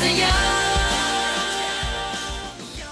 [0.00, 0.30] 怎样？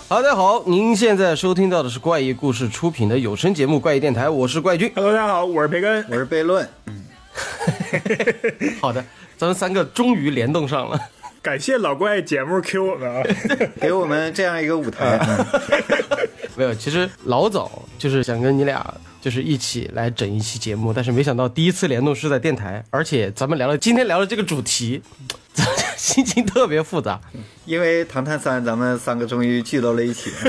[0.09, 4.93] 好，大家好，您现在收听到的是怪异故事出品的有声节目《怪异电台》，我是怪君。
[4.95, 6.05] Hello，大家好，我是培根。
[6.11, 6.69] 我是悖论，
[8.81, 9.03] 好的，
[9.39, 11.01] 咱们三个终于联动上了。
[11.41, 13.23] 感谢老怪节目 Q 我们啊，
[13.81, 15.19] 给我们这样一个舞台。
[15.27, 15.47] 嗯
[16.57, 18.85] 没有，其实老早就是想跟你俩
[19.21, 25.01] 就是一起来整一期节目，但是没想到第一次联动是在电台，而且咱们聊了今天聊的这个主题，
[25.99, 27.21] 心情特别复杂。
[27.67, 30.31] 因为《唐探三》，咱们三个终于聚到了一起。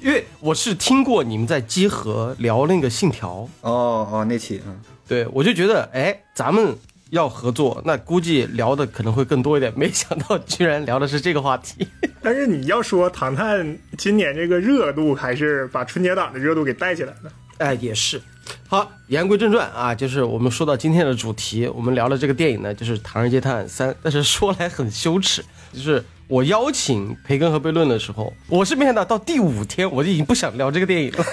[0.00, 6.76] 因为我是听过你们在集合聊那个信条，哦哦，那期，嗯，对我就觉得，哎，咱们
[7.10, 9.72] 要合作，那估计聊的可能会更多一点。
[9.76, 11.86] 没想到居然聊的是这个话题。
[12.20, 13.64] 但是你要说《唐探》
[13.96, 17.32] 今年这个热度，还是把春节档的热度给带起来了。
[17.62, 18.20] 哎，也是。
[18.66, 23.90] 好，言归正传啊，就是我们说到今天的主题，我们聊了这个电影呢，就是《唐人街探案三》。
[24.02, 31.24] 但是说来很羞耻，就是我邀请培根和悖论的时候，我是没想到到第五天我就已经不想聊这个电影了。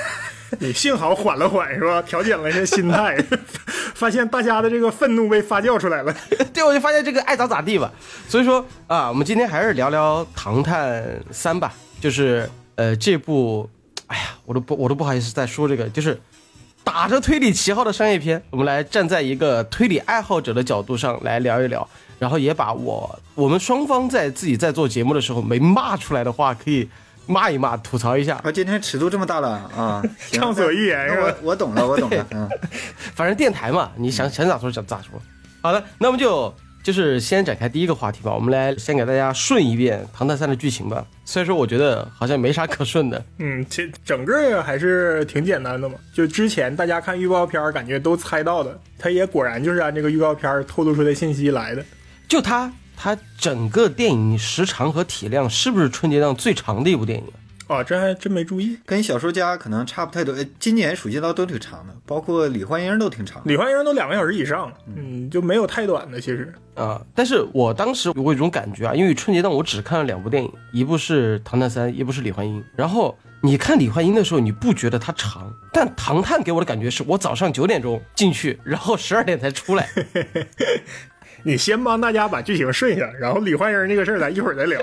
[0.59, 2.01] 你幸好缓了缓是吧？
[2.01, 3.17] 调整了一下心态，
[3.95, 6.15] 发现大家的这个愤怒被发酵出来了。
[6.53, 7.91] 对，我就发现这个爱咋咋地吧。
[8.27, 13.69] 所以说啊，我们今天还是聊聊《唐探三》吧，就是呃这部，
[14.09, 16.19] 哎呀，我都不我都不好意思再说这个，就是
[16.83, 26.89] 打着推理旗号的商业片，我们来站在一个推理爱好者的角度上来聊一聊，然后也把我我们双方在自己在做节目的时候没骂出来的话，可以
[27.27, 28.37] 骂一骂，吐槽一下。
[28.43, 30.01] 啊，今天尺度这么大了啊！
[30.31, 32.49] 畅所欲言是吧我我懂了，我懂了，嗯，
[33.13, 35.21] 反正电台嘛，你想想咋说就咋说。
[35.61, 36.51] 好的，那我们就
[36.89, 38.33] 就是先展开第一个话题吧。
[38.33, 41.05] 我们来先给大家顺一遍《唐探三》的剧情吧。
[41.23, 45.93] 虽然说我觉得好像没啥可顺的，嗯，其整个还是挺简单的嘛。
[46.11, 51.85] 就之前大家看预告片儿，感觉都猜到的，他也果然就是按这个预告片儿透露出的信息来的。
[52.27, 57.37] 就他，他整个电影时长和体量是不是春节档最长的一部电影啊？
[57.69, 58.77] 哦，这还真没注意。
[58.83, 60.33] 跟小说家可能差不太多。
[60.33, 63.41] 呃今年暑期档都挺长的，包括李焕英都挺长。
[63.45, 66.19] 李焕英都两个小时以上，嗯，就没有太短的。
[66.19, 66.99] 其实，啊！
[67.13, 72.59] 但是我当时我有一种感觉啊，因为春节档我只看了两部电影，一部是《唐探三》，一部是《李焕英》。
[72.75, 79.87] 然后你看李焕英的时候，你不觉得它长，但《唐探》给我的感觉是我早上九点钟进去，然后十二点才出来。
[81.43, 84.81] 你先帮大家把剧情顺一下，然后李焕英那个事儿咱一会儿再聊。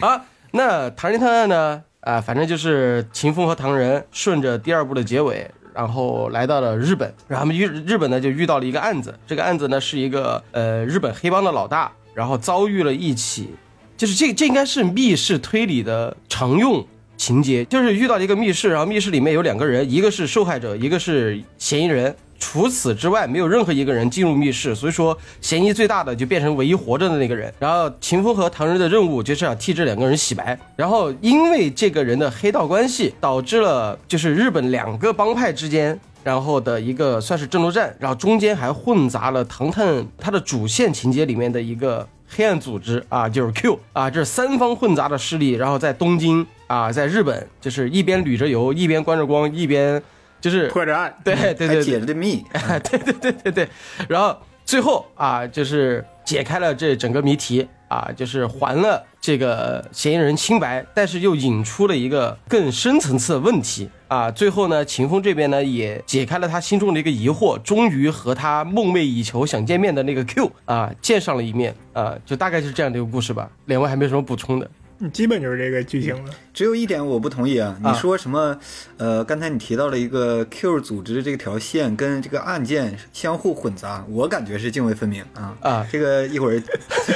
[0.00, 1.82] 好， 那《唐人探案》呢？
[2.00, 13.50] 啊，反正就是秦风和唐人顺着第二部的结尾，然后来到了日本，然后他们遇日本呢就遇到了一个案子，这个案子呢是一个呃日本黑帮的老大，然后遭遇了一起，
[13.96, 16.86] 就是这这应该是密室推理的常用
[17.16, 22.14] 情节，就是遇到了一个密室，然后密室里面有两个人，一个是受害者，一个是嫌疑人。
[22.38, 27.52] 除此之外，没有任何一个人进入密室，所以说嫌疑最大的就变成唯一活着的那个人。
[27.58, 30.58] 然后秦风和唐人的任务就是要替这两个人洗白。
[30.76, 35.98] 然后因为这个人的黑道关系，导致了就是日本两个帮派之间。
[36.24, 50.02] 然后的一个算是争夺战，然后中间还混杂了唐探它的主线情节里面的一个黑暗组织啊，就是 Q 啊，这三方混杂的势力，然后在东京啊，在日本就是一边旅着游，一边观着光，一边
[50.40, 53.68] 就是破着案，对对对对解了的密， 哎，对对对对对，
[54.08, 64.30] 然后最后啊，就是解开了这整个谜题啊，就是还了这个嫌疑人清白，但是又引出了一个更深层次的问题啊。
[64.30, 73.50] 最后呢，秦风这边呢也解开了他心中的一个疑惑，终于和他梦寐以求想见面的那个 Q 啊见上了一面啊，就大概是这样的一个故事吧。
[73.64, 74.70] 两位还没有什么补充的？
[75.00, 76.30] 嗯基本就是这个剧情了。
[76.52, 77.76] 只有一点我不同意啊！
[77.82, 78.58] 啊你说什么？
[78.96, 85.56] 呃，刚才你提到了一个 Q 组织这条线跟这个案件相互混杂，我感觉是泾渭分明啊！
[85.60, 86.60] 啊这个一会儿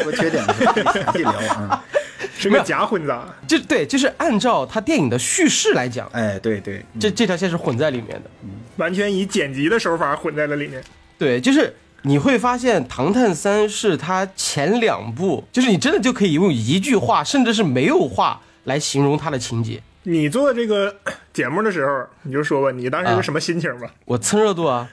[0.03, 1.85] 说缺点的时候可以详细聊啊！
[2.39, 8.31] 是个假混杂，就对，就是按照他电影的叙事来讲，哎，对对，这这条线是混在里面的。
[8.77, 10.83] 完全以剪辑的手法混在了里面。
[11.19, 19.83] 对，就是你会发现《唐探三》是它前两部，就是你真的就可以用一句话，甚至是没有话来形容它的情节。
[20.05, 20.97] 你做这个
[21.33, 23.89] 节目的时候，你就说吧，你当时是什么心情吧？
[24.05, 24.89] 我蹭热度啊，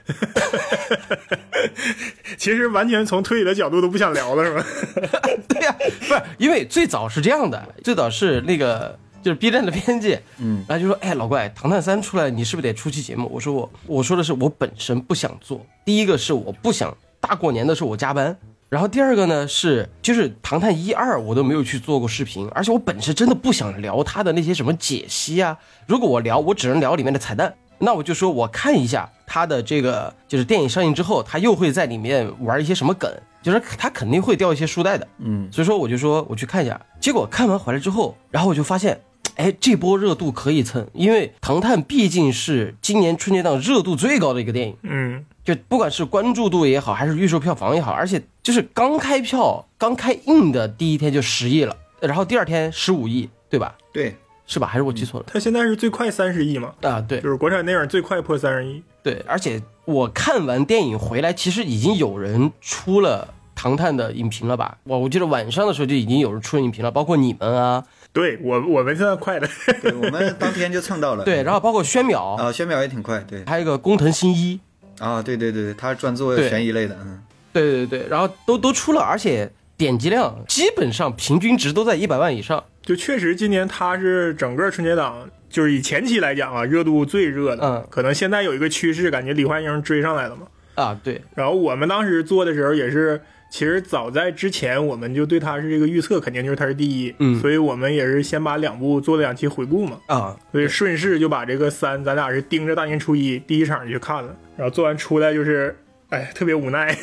[2.38, 4.63] 其实完全从推理的角度都不想聊了，是吧？
[5.50, 13.30] 对呀、不是因为最早是这样的，最早是那个就是 B 站的编辑，嗯，然后就说，哎，老怪，《唐探三》出来，你是不是得出期节目？
[13.31, 18.36] 我说我我说的是我本身不想做，第一个是我不想大过年的时候我加班。
[18.69, 25.57] 然后第二个呢是，就是《唐探一二》我都没有去做过视频，而且我本身真的不想聊他的那些什么解析啊。
[25.88, 27.51] 如果我聊，我只能聊里面的彩蛋。
[27.80, 33.12] 那我就说我看一下他的这个就是电影上映之后，他又会在里面玩一些什么梗，
[33.42, 35.07] 就是他肯定会掉一些书袋的。
[35.18, 39.00] 嗯，所以说我就说我去看一下，结果看完回来之后，然后我就发现。
[39.39, 53.74] 哎，这波热度可以蹭，因为《唐探》毕竟是今年春节档热度最高的一个电影，嗯，就不管是关注度也好，还是预售票房也好，而且就是刚开票、刚开映的第一天就十亿了，然后第二天十五亿，对吧？
[53.94, 54.13] 对，
[54.45, 54.68] 是吧？
[54.68, 55.25] 还是我记错了？
[55.31, 58.83] 它现在是最快三十亿嘛，啊，对就是国产电影最快破三十亿。
[59.01, 64.77] 对，而且我看完电影回来，其实已经有人出了《唐探》的影评了吧？
[64.83, 69.47] 我我记得晚上的时候就已经有人出了影评了，包括你们啊，对我我们现在快的，
[69.81, 71.23] 对我们当天就蹭到了。
[71.25, 74.59] 对，然后包括宣淼，啊，宣淼也挺快，对还有一个工藤新一，
[75.00, 77.21] 啊，对对对，他专做悬疑类的，嗯，
[77.53, 82.63] 对对对，然后都都出了，而且点击量基本上平均值都在一百万以上。
[82.81, 87.63] 就确实今年他是整个春节档，就是以前期来讲啊，热度最热的。
[87.63, 90.47] 嗯可能现在有一个趋势，感觉李焕英追上来了嘛。
[90.73, 97.13] 啊，对，然后我们当时做的时候也是，其实早在之前我们就对他是这个预测，肯定就是他是第一。
[97.19, 99.98] 嗯所以我们也是先把两部做了两期回顾嘛。
[100.06, 105.75] 啊，所以顺势就把这个三，咱俩是盯着大年初一第一场就去看了，然后做完出来就是，
[106.10, 106.96] 哎，特别无奈，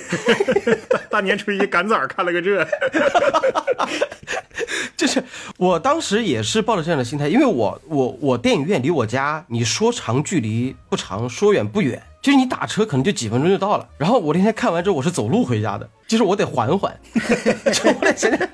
[0.88, 2.66] 大 大年初一赶早看了个这，
[4.96, 5.22] 就是
[5.58, 13.88] 我当时也是抱着这样的心态，因为我我我电影院离我家，你说长距离不长，说远不远，就是你打车可能就几分钟就到了。
[13.98, 16.94] 然后我那天看完之后，我是走路回家的，就是我得缓缓，
[17.72, 18.48] 就我得想想，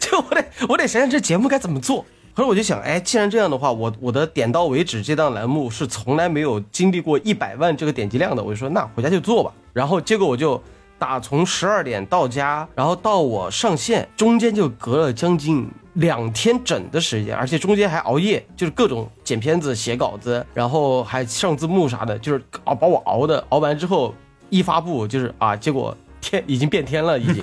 [0.00, 2.04] 就我得我得想想这节目该怎么做。
[2.34, 9.50] 后来我就想，哎，既然这样的话，我我的点到为止这档栏目是从来没有经历过一百万这个点击量的，我就说那回家就做吧。
[9.72, 10.62] 然后结果我就
[10.98, 24.14] 打从十二点到家，然后到我上线，中间就隔了将近两天整的时间，而且中间还熬夜，就是各种剪片子、写稿子，然后还上字幕啥的，就是熬把我熬的，熬完之后
[24.50, 25.96] 一发布就是啊，结果
[26.28, 27.42] 天已经变天了，已经。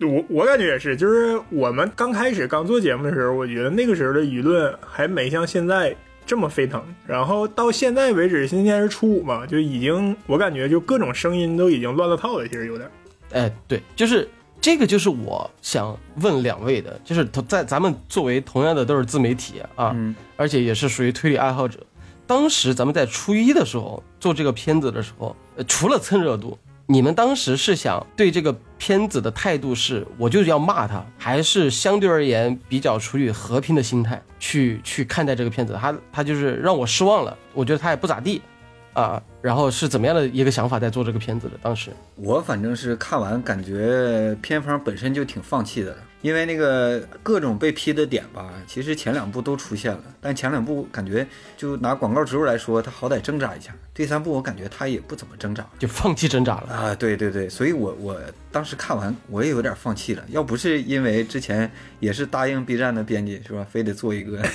[0.00, 5.94] 我我感觉也是，就是我们刚开始刚做节目的时候，我觉得那个时候的舆论还没像现在
[6.24, 6.82] 这么沸腾。
[7.06, 12.90] 然后到现在为止，今天是初五嘛，就已经我感觉就各种声音都已经乱了套了，其实有点。
[13.32, 14.26] 哎，对，就是
[14.60, 21.78] 这个，就是我想问两位的，就是同在咱们作为同样的都是自媒体啊，嗯而且也是属于推理爱好者。
[22.26, 26.58] 当时咱们在初一的时候做这个片子的时候，呃，除了蹭热度，
[26.90, 35.76] 你们当时是想对这个片子的态度是，我就是要骂他，还是相对而言比较处于和平的心态去去看待这个片子？
[35.78, 38.40] 他他就是让我失望了，我觉得他也不咋地，
[38.94, 41.58] 啊，然后是怎么样的一个想法在做这个片子的？
[41.60, 51.26] 当时，我反正是看完感觉片方本身就挺放弃的，因为那个各种被批的点吧，其实前两部都出现了，但前两部感觉
[51.56, 56.74] 就拿广告植入来说，他好歹挣扎一下，第三部我感觉他也不怎么挣扎就放弃挣扎了。
[56.74, 58.20] 啊，对对对，所以我我
[58.50, 61.70] 当时看完我也有点放弃了，要不是因为之前
[62.00, 64.42] 也是答应 B 站的编辑是吧，非得做一个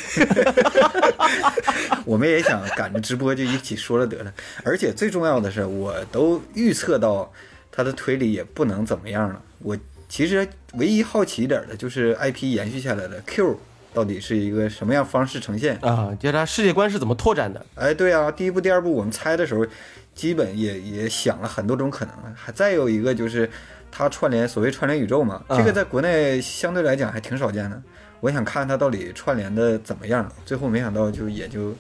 [2.06, 4.34] 我们也想赶着直播就一起说了得了，
[4.66, 7.32] 而且最重要的是，我都预测到
[7.72, 9.42] 他的推理也不能怎么样了。
[9.60, 9.78] 我
[10.14, 13.60] 其实唯一好奇一点的就是 IP 延续下来的 Q
[13.96, 15.76] 到底是一个什么样方式呈现？
[15.82, 17.66] 啊，就是它世界观是怎么拓展的？
[17.74, 19.66] 哎，对啊，第一部、第二部我们猜的时候，
[20.14, 22.14] 基本也也想了很多种可能。
[22.36, 23.50] 还再有一个就是
[23.92, 27.82] 它串联所谓串联宇宙嘛，啊这个在国内相对来讲还挺少见的。
[28.20, 31.76] 我想看它到底串联的怎么样，最后没想到就也就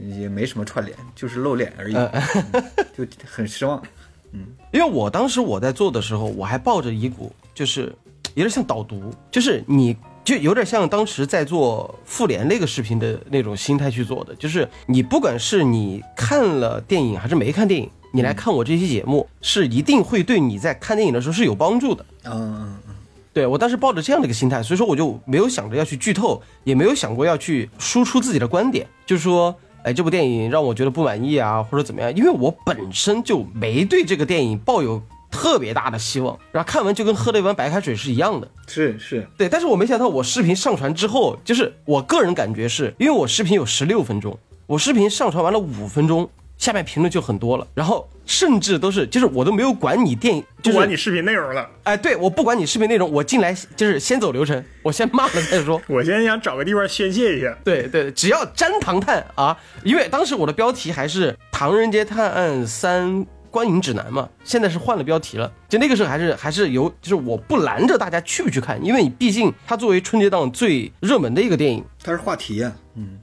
[0.00, 1.94] 也没什么串联，就是露脸而已，
[2.96, 3.82] 就很失望。
[4.72, 7.94] 因为我当时我在做的时候，我还抱着一股就是
[8.34, 22.06] 有点像导读，就是你就有点像当时在做复联那个视频的那种心态去做的，就是你不管是你看了电影还是没看电影，你来看我这期节目，是一定会对你在看电影的时候是有帮助的。
[22.24, 22.94] 嗯嗯嗯，
[23.34, 38.48] 对我当时抱着这样的一个心态，所以说我就没有想着要去剧透，也没有想过要去输出自己的观点，就是说，哎，这部电影让我觉得不满意啊，或者怎么样，因为我本身就没对这个电影抱有特别大的希望，然后看完就跟喝了一碗白开水是一样的。
[38.66, 46.28] 是是，对，但是我没想到我视频上传之后，就是我个人感觉是因为我视频有十六分钟，我视频上传完了五分钟，
[46.62, 55.82] 下面评论就很多了，然后甚至都是就是我都没有管你电影，就是不管你视频内容了，哎，对，我不管你视频内容，我进来就是先走流程，我先骂了再说。
[55.88, 57.52] 我现在想找个地方宣泄一下。
[57.64, 65.52] 对对，只要沾唐探啊，因为当时我的标题还是《唐人街探案三观影指南》嘛，现在是换了标题了。
[65.68, 72.72] 就那个时候还是还是有，就是我不拦着大家去不去看，因为你毕竟它作为春节档最热门的一个电影，它是话题呀、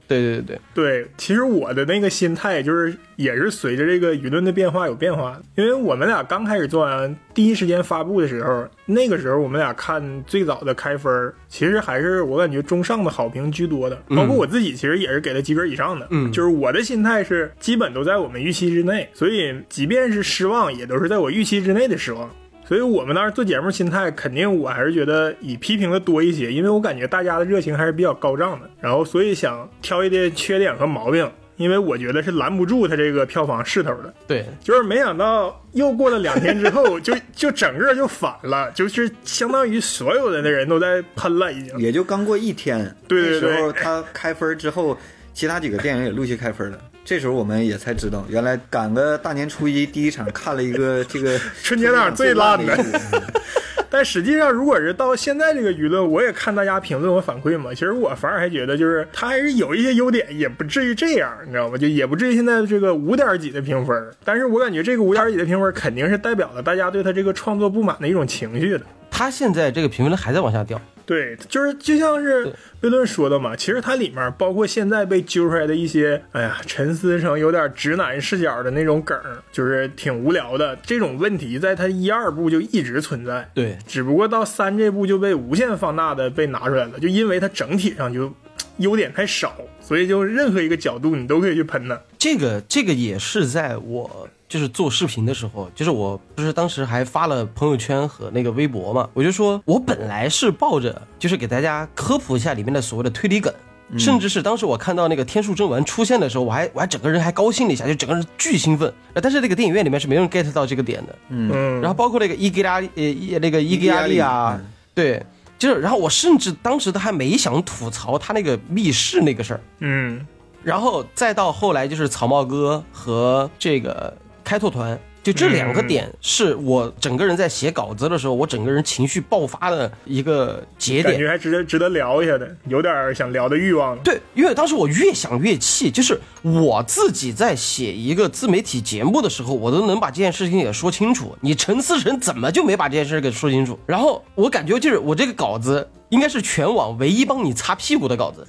[0.08, 16.32] 对对对对，对，其实我的那个心态就是也是随着这个舆论的变化有变化的，因为我们俩刚开始做完第一时间发布的时候，那个时候我们俩看最早的开分儿，其实还是我感觉中上的好评居多的，包括我自己其实也是给了及格以上的，嗯。
[16.32, 22.28] 就是我的心态是基本都在我们预期之内，所以即便是失望，也都是在我预期之内的失望。
[22.70, 28.70] 所以我们当时做节目心态，肯定我还是觉得以批评的多一些，因为我感觉大家的热情还是比较高涨的。
[28.80, 34.14] 然后所以想挑一些缺点和毛病，因为我觉得是拦不住他这个票房势头的。
[34.28, 41.76] 对，就是没想到又过了两天之后， 就就整个就反了，就是相当于所有的人都在喷了，已经。
[41.76, 44.96] 也就刚过一天，对对对那时候他开分之后，
[45.34, 46.78] 其他几个电影也陆续开分了。
[47.10, 52.78] 这时候我们也才知道，原来赶个大年初一第一场看了一个这个 春节档最烂的
[53.90, 61.76] 但实际上，如果是到现在这个舆论，我也看大家评论和反馈嘛，其实我反而还觉得，就是它还是有一些优点，也不至于这样，你知道吗？
[61.76, 64.10] 就也不至于现在这个五点几的评分。
[64.24, 68.82] 但是我感觉这个五点几的评分，肯定是代表了大家对他这个创作不满的一种情绪的。
[69.10, 70.80] 他现在这个评分还在往下掉。
[71.10, 80.78] 对，就是就像是对悖论说的嘛，其实它里面包括现在被揪出来的一些，哎呀，陈思成有点直男视角的那种梗儿，就是挺无聊的。
[80.84, 88.32] 这种问题在它一二部就一直存在，对，只不过到三这部就被无限放大的被拿出来了，就因为它整体上就
[88.76, 92.00] 优点太少，所以就任何一个角度你都可以去喷它。
[92.16, 103.50] 这个这个也是在我就是做视频的时候，就是我不是当时还发了朋友圈和那个微博嘛，我就说我本来是抱着就是给大家科普一下里面的所谓的推理梗。
[103.98, 108.92] 甚至是当时我看到那个天数正文出现的时候，我还我还整个人还高兴了一下，就整个人巨兴奋。
[109.14, 111.16] 呃但是那个电影院里面是没人 get 到这个点的。
[111.28, 115.26] 嗯，然后包括那个伊格拉呃伊那个伊格拉利啊嗯，对，
[115.58, 120.24] 就是然后我甚至当时都还没想吐槽他那个密室那个事儿，嗯
[120.62, 124.16] 然后再到后来就是草帽哥和这个
[124.50, 131.04] 开拓团，就这两个点是我整个人在写稿子的时候，我整个人情绪爆发的一个节点。
[131.04, 134.02] 感觉还值得值得聊一下的，有点想聊的欲望了。
[134.02, 141.36] 对，因为当时我越想越气，就是我自己在写一个自媒体节目的时候，我都能把这件事情给说清楚。
[141.40, 143.78] 你陈思诚怎么就没把这件事给说清楚？
[143.86, 148.44] 然后我感觉就是我这个稿子应该是全网唯一帮你擦屁股的稿子。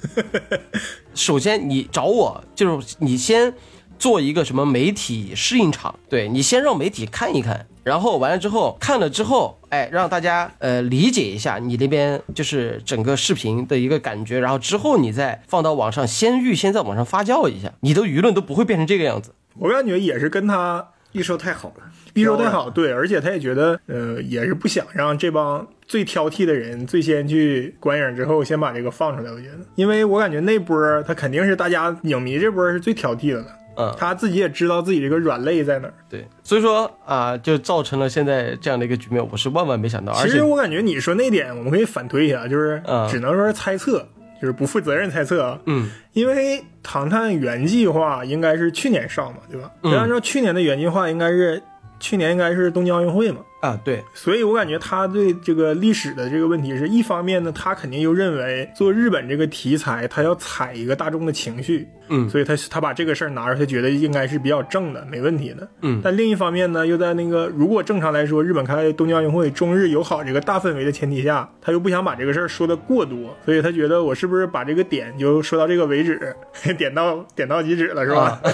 [1.14, 3.54] 首先你找我，就是你先
[4.02, 19.32] 做一个什么媒体试映场，对你先让媒体看一看，然后完了之后看了之后，哎，让大家呃理解一下你那边就是整个视频的一个感觉，然后之后你再放到网上，先预先在网上发酵一下，你的舆论都不会变成这个样子。
[19.56, 29.30] 我感觉也是跟他预售太好了，预售太好，对，而且他也觉得，呃，也是不想让这帮最挑剔的人最先去观影之后，先把这个放出来。
[29.30, 35.94] 我觉得，因为我感觉那波他肯定是大家影迷这波是最挑剔的了，嗯，他自己也知道自己这个软肋在哪儿。
[36.08, 40.12] 对，所以说啊、就造成了现在这样的一个局面，我是万万没想到。
[40.12, 44.06] 而且其实我感觉你说那点，我们可以反推一下，就是嗯只能说是猜测，
[44.40, 45.58] 就是不负责任猜测啊。
[45.66, 49.70] 嗯，因为《唐探》原计划应该是去年上嘛，对吧？
[49.82, 51.62] 嗯按照去年的原计划，应该是
[51.98, 53.40] 去年应该是东京奥运会嘛。
[53.62, 65.68] 啊，对，所以我感觉他对这个历史的这个问题是一方面呢，他肯定又认为做日本这个题材，他要踩一个大众的情绪，嗯所以他他把这个事儿拿出来，他觉得应该是比较正的，没问题的。
[65.82, 76.34] 嗯但另一方面呢，又在那个如果正常来说，日本开东京奥运会，中日友好这个大氛围的前提下，他又不想把这个事儿说的过多，所以他觉得我是不是把这个点就说到这个为止，
[76.76, 78.22] 点到点到即止了，是吧？
[78.22, 78.40] 啊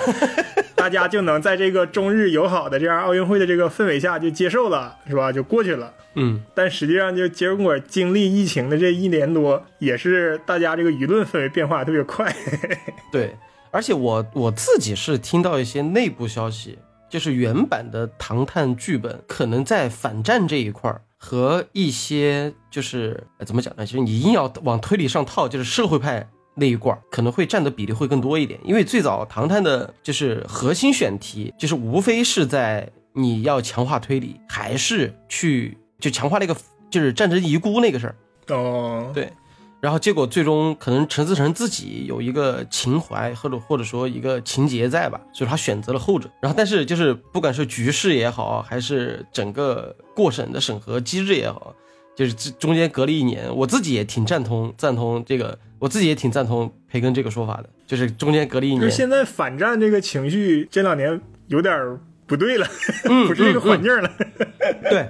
[0.79, 5.33] 大家就能在这个中日友好的这样奥运会的这个氛围下就接受了，是吧？
[5.33, 5.93] 就过去了。
[6.15, 12.33] 嗯，但实际上，就结果经历疫情的这一年多，也是大家这个舆论氛围变化特别快。
[13.13, 13.35] 对，
[13.71, 23.85] 而且我我自己是听到一些内部消息，就是原版的《唐探》剧本可能在反战这一块儿和一些就是呃怎么讲呢？
[23.85, 26.29] 就是你硬要往推理上套，就是社会派。
[26.61, 36.57] 那一块儿可能会占的比例会更多一点，因为最早《唐探》的就是核心选题，就是无非是在你要强化推理，还是去就强化那个
[36.91, 38.17] 就是战争遗孤那个事儿。
[38.49, 39.33] 哦，对，
[39.81, 46.29] 然后结果最终可能陈思诚自己有一个情怀，或者或者说一个情节在吧，所以他选择了后者。
[46.41, 51.75] 然后但是就是不管是局势也好，还是整个过审的审核机制也好，
[52.17, 58.81] 就是这中间隔了一年，我自己也挺赞同赞同这个，我自己也挺赞同培根这个说法的，就是中间隔了一年。
[58.81, 62.67] 就是现在反战这个情绪这两年有点不对了，
[63.09, 64.11] 嗯 不是这个环境了。
[64.91, 65.09] 对，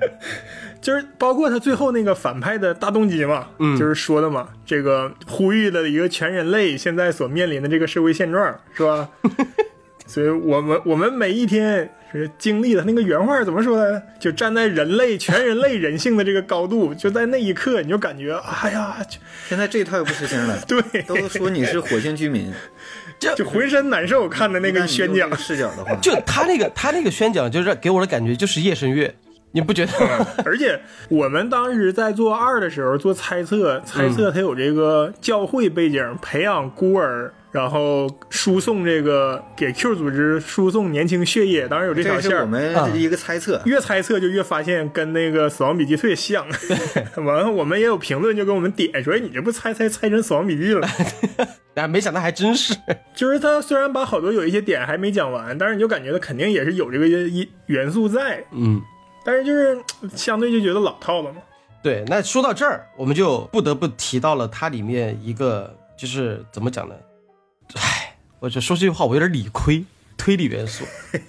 [0.80, 9.08] 就是包括他最后那个反派的大动机嘛，嗯就是说的嘛，这个呼吁了一个全人类现在所面临的这个社会现状，是吧？
[10.06, 14.02] 所以我们我们每一天是经历的那个原话怎么说来着？
[14.18, 18.96] 就站在人类全人类人性的这个高度，就在那一刻你就感觉，哎呀，
[19.48, 22.50] 现在这一套又不实行了， 对，都说你是火星居民，
[23.36, 24.26] 就浑身难受。
[24.26, 29.14] 看的那个宣讲视角的话，就他那个他那个宣讲，就是给我的感觉就是夜神月，
[29.52, 30.26] 你不觉得吗？
[30.44, 42.86] 而且我们当时在做二的时候做猜测，猜测他有这个教会背景，培养孤儿，然后输送这个给 Q 组织输送年轻血液，当然有这这个是我条线儿。
[42.86, 43.60] 们一个猜测。
[43.64, 46.46] 越猜测就越发现跟那个《死亡笔记》特别像，
[47.16, 50.86] 完了我们也有评论就给我们点说，哎，你这不猜猜猜成《死亡笔记》了？
[51.74, 52.74] 然后没想到还真是，
[53.14, 58.82] 就是他虽然把好多有一些点还没讲完，但是你就感觉他肯定也是有这个一元素在，嗯，
[59.24, 59.82] 但是就是
[60.16, 61.40] 相对就觉得老套了嘛。
[61.82, 62.04] 对。
[62.06, 66.94] 那说到这儿，我们就不得不提到了它里面一个，就是怎么讲呢？
[67.74, 69.84] 唉，我就说这句话，我有点理亏。
[70.18, 70.84] 推理元素，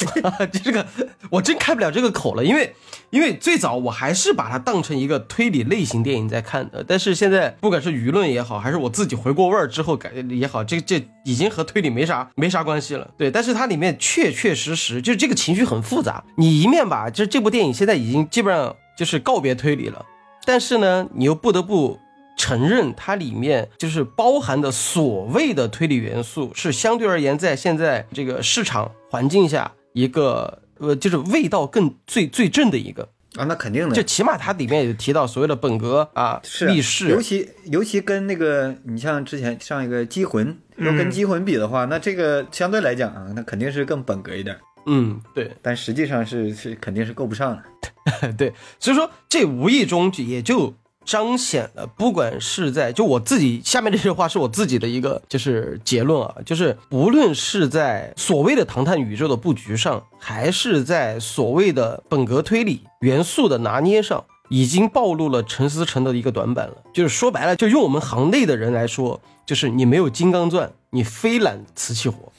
[0.51, 0.85] 这个
[1.29, 2.75] 我真开不了这个口了，因为
[3.11, 13.09] 因为最早我还是把它当成一个推理类型电影在看的，但是现在不管是舆论也好，还是我自己回过味儿之后改也好，这这已经和推理没啥没啥关系了。
[13.15, 20.03] 对，但是它里面确确实实就是这个情绪很复杂，你一面吧，就是这部电影现在已经基本上就是告别推理了，
[20.45, 21.99] 但是呢，你又不得不。
[22.39, 33.09] 承认它里面就是包含的所谓的推理元素，是相对而言在现在这个市场环境下一个呃，就是味道更最最正的一个。
[33.35, 48.33] 啊，那肯定的，就起码它里面有提到所谓的本格啊、是啊历史尤，其尤其跟那个你像之前上一个《机魂》，要跟《机魂》比的话，那这个相对来讲啊，那肯定是更本格一点，嗯，对但实际上是是肯定是够不上的。
[48.33, 50.73] 对，所以说这无意中也就
[51.05, 66.75] 彰显了，不管是在就我自己下面这些话是我自己的一个就是结论啊，就是无论是在所谓的唐探宇宙的布局上，还是在所谓的本格推理元素的拿捏上，已经暴露了陈思诚的一个短板了。
[66.93, 72.31] 就是说白了，就用我们行内的人来说，就是你没有金刚钻，你非揽瓷器活。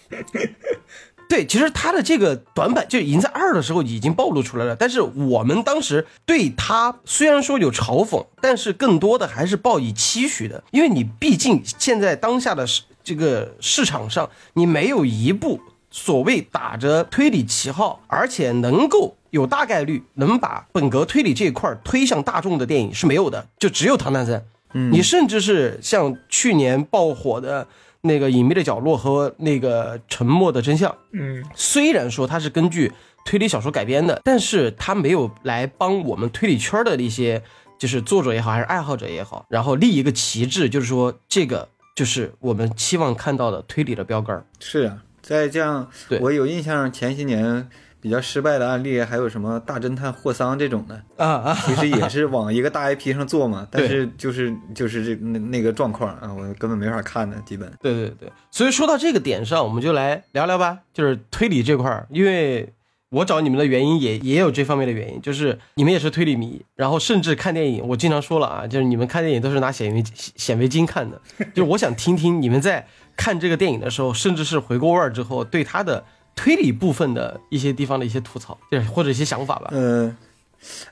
[1.30, 12.66] 对，其实他的这个短板就已经在二的时候已经暴露出来了，但是我们当时对他虽然说有嘲讽，但是更多的还是抱以期许的，因为你毕竟现在当下的
[13.04, 15.60] 这个市场上，你没有一部
[15.92, 24.40] 所谓打着推理旗号，而且能够有大概率能把本格推理这一块推向大众的电影是没有的，就只有《唐探三》。
[24.72, 27.66] 嗯，你甚至是像去年爆火的
[28.02, 32.92] 那个《隐秘的角落》和那个《沉默的真相》，嗯，虽然说它是根据
[33.24, 37.42] 推理小说改编的，但是它没有来帮我们推理圈的一些
[37.78, 44.46] 就是作者也好，还是爱好者也好，然后立一个旗帜，就是说这个就是我们期望看到的推理的标杆儿。
[44.58, 47.68] 是啊，在这样，我有印象前些年
[48.00, 57.70] 比较失败的案例，还有什么大侦探霍桑这种的，啊啊， 其实也是往一个大 IP 上做嘛，但是就是就是这那那个状况啊，我根本没法看的，基本。
[57.80, 62.72] 对对对，所以说到这个点上，我们就来聊聊吧，就是推理这块儿，因为
[63.10, 71.20] 我找你们的原因也也有这方面的原因，就是你们也是推理迷，然后甚至看电影，我经常说了啊，就是你们看电影都是拿显微显微镜看的，
[71.52, 72.86] 就是我想听听你们在
[73.16, 79.68] 看这个电影的时候，甚至是回过味儿之后，对它的推理部分的一些地方的一些吐槽，就是或者一些想法吧。
[79.72, 80.16] 嗯，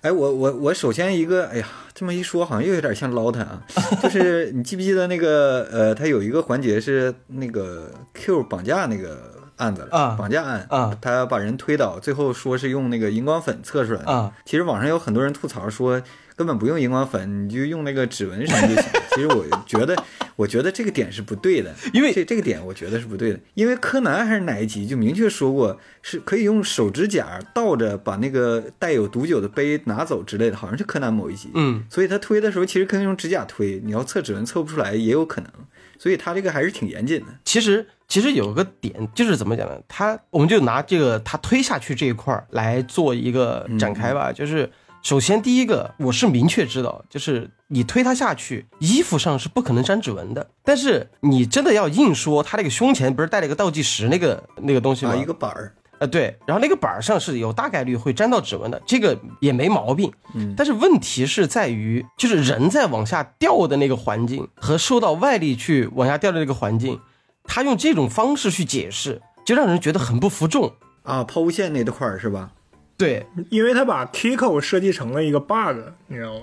[0.02, 3.62] 哎，我我我首先一个，哎呀，这么一说好像又有点像唠叨啊，
[4.02, 14.32] 就是你记不记得那个呃，他有一个环节是那个 Q 绑架那个案子了啊绑架案啊，他把人推倒，最后说是用那个荧光粉测出来的啊。
[14.44, 16.02] 其实网上有很多人吐槽说。
[16.38, 18.90] 根本不用荧光粉，你就用那个指纹什么就行。
[19.10, 19.96] 其实我觉得，
[20.36, 31.50] 我觉得这个点是不对的，因为这这个点我觉得是不对的，因为柯南还是哪一集就明确说过，是可以用手指甲倒着把那个带有毒酒的杯拿走之类的，好像是柯南某一集。
[31.54, 35.50] 嗯，所以他推的时候其实可以用指甲推，你要测指纹测不出来也有可能，
[35.98, 37.26] 所以他这个还是挺严谨的。
[37.44, 39.76] 其实其实有个点就是怎么讲呢？
[39.88, 44.32] 他我们就拿这个他推下去这一块儿来做一个展开吧。
[44.32, 44.70] 就是
[45.02, 50.50] 首先第一个，我是明确知道，就是你推他下去，衣服上是不可能沾指纹的。
[50.64, 55.12] 但是你真的要硬说，他那个胸前不是带了一个倒计时那个那个东西吗？
[55.12, 60.12] 啊，一个板儿，呃，对，然后那个板儿上是有大概率会沾到指纹的，这个也没毛病。
[60.34, 67.00] 嗯但是问题是在于，就是人在往下掉的那个环境和受到外力去往下掉的那个环境，
[67.44, 70.72] 他用这种方式去解释，就让人觉得很不服众。
[71.04, 72.50] 啊，抛物线那块儿是吧？
[72.98, 76.40] 对因为他把 Kiko 设计成了一个 bug，你知道吗？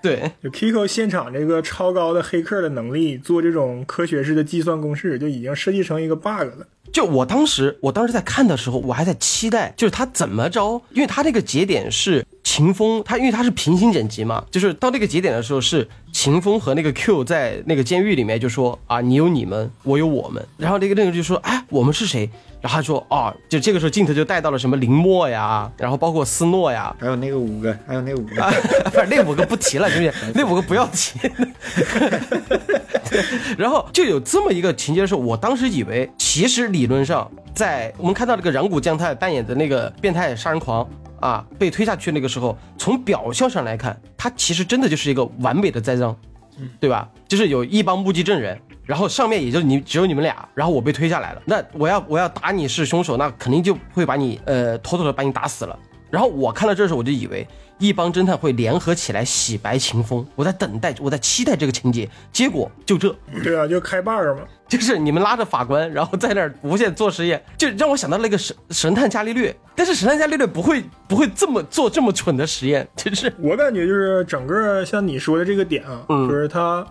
[0.00, 6.66] 对，就 Kiko 现场这个超高的黑客的能力，做这种科学式的计算公式，就已经设计成一个 bug 了。
[6.90, 22.30] 就我当时，我当时在看的时候，我还在期待，就是他怎么着，因为他这个节点是秦风，他因为他是平行剪辑嘛，就是到那个节点的时候是秦风和那个 Q 在那个监狱里面就说啊，你有你们，我有我们，然后那个那个就说，哎，我们是谁？
[22.60, 28.50] 然后他说，哦，就这个时候镜头就带到了什么林默呀，然后包括斯诺呀，还有那个五个，还有那五个，啊，
[28.92, 30.12] 反正那五个不提了，行不行？
[30.34, 31.20] 那五个不要提。
[33.56, 40.86] 然后就有这么一个情节的时候，我当时以为，其实理论上，在我们看到这个染谷将太扮演的那个变态杀人狂
[41.20, 46.14] 啊，被推下去那个时候，从表象上来看，他其实真的就是一个完美的栽赃，
[46.80, 47.08] 对吧？
[47.28, 48.60] 就是有一帮目击证人。
[48.88, 51.42] 然后上面也就你只有你们俩，然后我被推下来了。
[51.44, 55.78] 那我要我要打你是凶手，那肯定就会把你呃妥妥的把你打死了。
[56.08, 57.46] 然后我看到这时候我就以为
[57.76, 62.08] 一帮侦探会联合起来洗白秦风，我在等待，我在期待这个情节。
[62.32, 64.38] 结果就这， 对啊，就开 bug 嘛。
[64.66, 69.54] 就是你们拉着法官，然后在那儿无限做实验，就让我想到那个神神探伽利略。
[69.74, 76.86] 但是神探伽利略不会不会这么做这么蠢的实验，就是我感觉就是整个像你说的这个点啊，嗯就是他，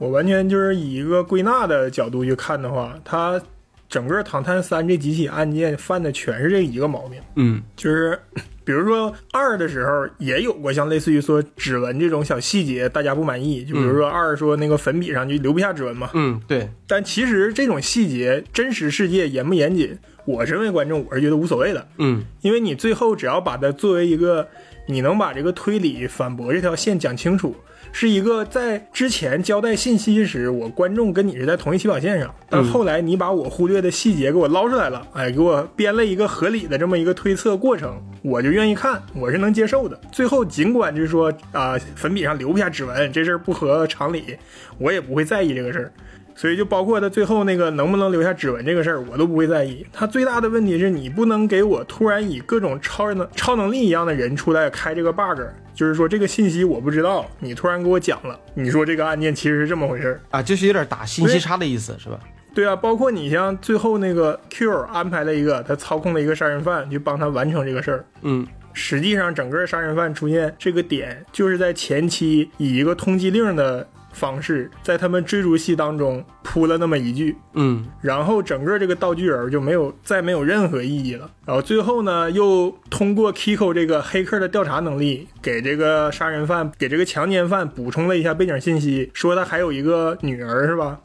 [0.00, 3.40] 我完全就是以一个归纳的角度去看的话，他
[3.86, 7.60] 整个《唐探三》这几起案件犯的全是这一个毛病，嗯。
[7.76, 8.18] 就是
[8.64, 16.70] 比如说二的时候也有过像类似于说指纹这种小细节大家不满意，就比如说二说那个粉笔上就留不下指纹嘛，嗯对。
[16.86, 22.22] 但其实这种细节真实世界严不严谨，我身为观众我是觉得无所谓的，嗯。
[22.40, 24.48] 因为你最后只要把它作为一个，
[24.90, 27.54] 你能把这个推理反驳这条线讲清楚，
[27.92, 39.98] 是一个在之前交代信息时，我观众跟你是在同一起跑线上，但后来你把我忽略的细节给我捞出来了，哎，给我编了一个合理的这么一个推测过程，我就愿意看，我是能接受的。
[40.12, 44.36] 最后尽管就是说啊、粉笔上留不下指纹这事儿不合常理，
[44.78, 45.92] 我也不会在意这个事儿。
[46.40, 49.84] 所以就包括他最后那个能不能留下指纹这个事儿，我都不会在意。
[49.92, 55.38] 他最大的问题是你不能给我突然以各种超能超能力一样的人出来开这个 bug，
[55.74, 60.20] 就是说这个信息我不知道，你突然给我讲了，你说这个案件其实是这么回事儿。
[60.30, 62.18] 啊，就是有点打信息差的意思是吧？
[62.54, 81.30] 对啊，包括你像最后那个 Q 安排了一个他操控了一个杀人犯去帮他完成这个事儿，嗯实际上整个杀人犯出现这个点，就是在前期以一个通缉令的方式，在他们追逐戏当中铺了那么一句，嗯然后整个这个道具人就没有再没有任何意义了。
[81.46, 90.98] 然后最后呢，又通过 Kiko 这个黑客的调查能力，给这个杀人犯、给这个强奸犯补充了一下背景信息，说他还有一个女儿是吧？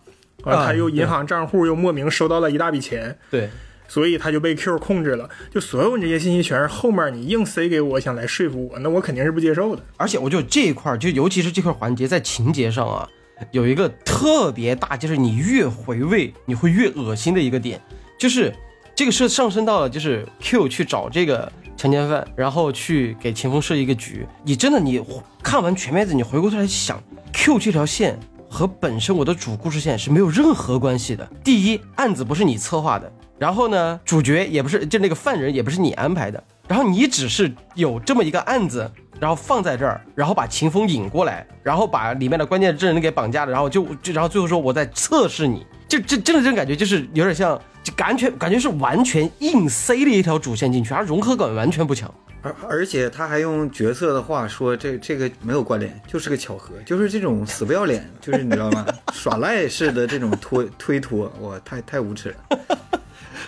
[0.43, 3.49] 完啊他又银行账户又莫名收到了一大笔钱，对，
[3.87, 5.29] 所以他就被 Q 控制了。
[5.51, 9.83] 就所有这些信息全是后面你硬塞给我，想来说服我，那我肯定是不接受的。
[9.97, 13.07] 而且我就这一块儿，就尤其是这块环节，在情节上啊，
[13.51, 17.81] 有一个特别大，就是你越回味，你会越恶心的一个点，
[18.19, 18.53] 就是
[18.95, 24.25] 这个是上升到了，就是 Q 去找这个强奸犯，然后去给秦风设一个局。
[24.43, 25.03] 你真的你
[25.43, 27.01] 看完全片子，你回过头来想
[27.33, 28.17] ，Q 这条线
[28.49, 31.29] 和本身我的主故事线是没有任何关系的。
[31.43, 52.13] 第一，案子不是你策划的，然后呢，主角也不是，就那个犯人也不是你安排的，然后你只是有这么一个案子，然后放在这儿，然后把秦风引过来，然后把里面的关键证人给绑架了，然后就就然后最后说我在测试你，就这真的这种感觉就是有点像，就感觉感觉是完全硬塞了一条主线进去，而融合感完全不强。
[52.41, 58.85] 而而且他还用角色的话说，这这个没有关联，就是个巧合，就是这种死不要脸，就是你知道吗？
[59.11, 62.35] 耍赖式的这种推推脱，哇，太太无耻了。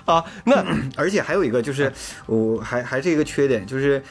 [0.08, 0.66] 啊，那
[0.98, 1.94] 而且还有一个就是，
[2.26, 4.02] 我还还是一个缺点，就是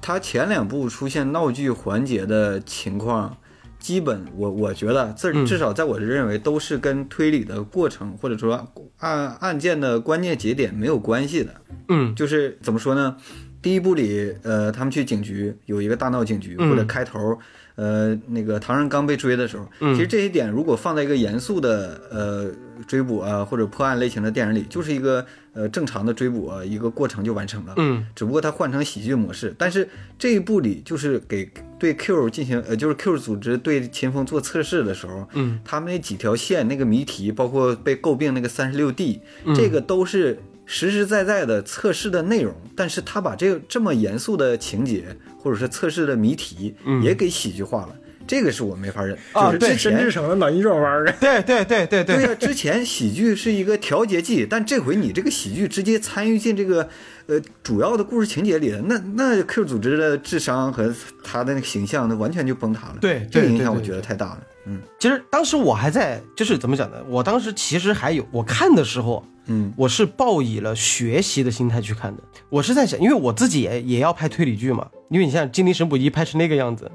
[0.00, 3.36] 他前两部出现闹剧环节的情况，
[3.78, 11.54] 基本我我觉得至至少在我这认为都是跟推理的过程或者说案案件的关键节点没有关系的。
[11.88, 13.16] 嗯就是怎么说呢？
[13.60, 17.38] 第一部里，呃，他们去警局有一个大闹警局，嗯或者开头，
[17.76, 22.50] 呃，那个唐人刚被追的时候，嗯其实这些点如果放在一个严肃的呃
[22.88, 27.74] 追捕啊或者破案类型的电影里，就是一个呃正常的追捕啊一个过程就完成了。
[27.76, 29.88] 嗯只不过它换成喜剧模式，但是
[30.18, 39.20] 这一部里就是给对 Q 进行呃，就是 Q 组织对秦风做测试的时候，嗯，他们那几条线那个谜题，包括被诟病那个三十六 D，、
[39.54, 47.96] 这嗯个都是实实在在的测试的内容，但是他把这个这么严肃的情节或者是测试的谜题嗯也给喜剧化了。
[48.26, 49.16] 这个是我没法忍。
[49.32, 56.88] 啊对就是之前申志成的脑筋转弯啊，对对对对对呀、之前喜剧是一个调节剂，但这回你这个喜剧直接参与进这个
[57.26, 62.96] 呃主要的故事情节里了，那那 Q 组织的智商和他的那个形象，那完全就崩塌了。
[63.00, 64.38] 对这个对对对影响我觉得太大了。
[64.64, 66.96] 嗯其实当时我还在，就是怎么讲呢？
[67.08, 72.22] 我当时其实还有，我看的时候，嗯我是抱以了学习的心态去看的。
[72.48, 76.88] 我是在想，因为我自己也也要拍推理剧嘛，因为你像《精灵神捕一》拍成那个样子，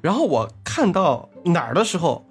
[0.00, 2.24] 然后我看到哪儿的时候，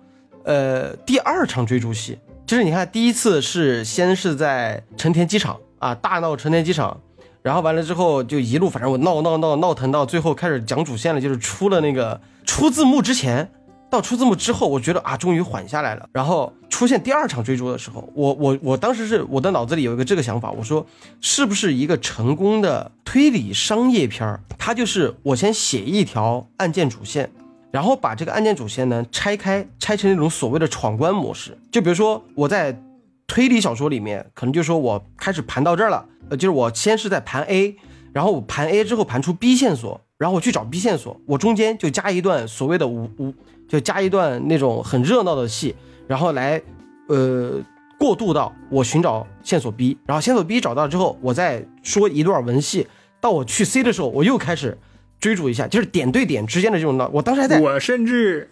[0.44, 7.02] 呃，第二场追逐戏，就是你看第一次是先是在成田机场啊大闹成田机场，
[7.42, 13.52] 然后完了之后就一路反正我闹闹闹闹腾到最后开始讲主线了，就是出了那个出字幕之前。
[13.90, 16.08] 到出字幕之后，我觉得啊，终于缓下来了。
[16.14, 20.86] 然后出现第二场追逐的时候，我我我当时是我的脑子里有一个这个想法，我说
[21.20, 24.40] 是不是一个成功的推理商业片儿？
[24.58, 27.32] 它就是我先写一条案件主线，
[27.72, 31.58] 然后把这个案件主线呢拆开，拆成那种所谓的闯关模式。
[31.72, 32.80] 就比如说我在
[33.28, 37.76] 推理小说里面，可能就说我开始盘到这儿了，呃，就是我先是在盘 A，
[38.14, 43.34] 然后我盘 A 之后盘出 B 线索，然后我去找 B 线索，我中间就加一段所谓的无无，
[43.70, 45.74] 就加一段那种很热闹的戏，
[46.08, 46.62] 然后来
[47.08, 47.62] 呃
[47.98, 52.88] 过渡到我寻找线索 B，然后线索 B 找到之后，我再说一段文戏，
[53.22, 54.78] 到我去 C 的时候，我又开始
[55.20, 58.50] 追逐一下，就是点对点之间的这种闹，我当时还在我甚至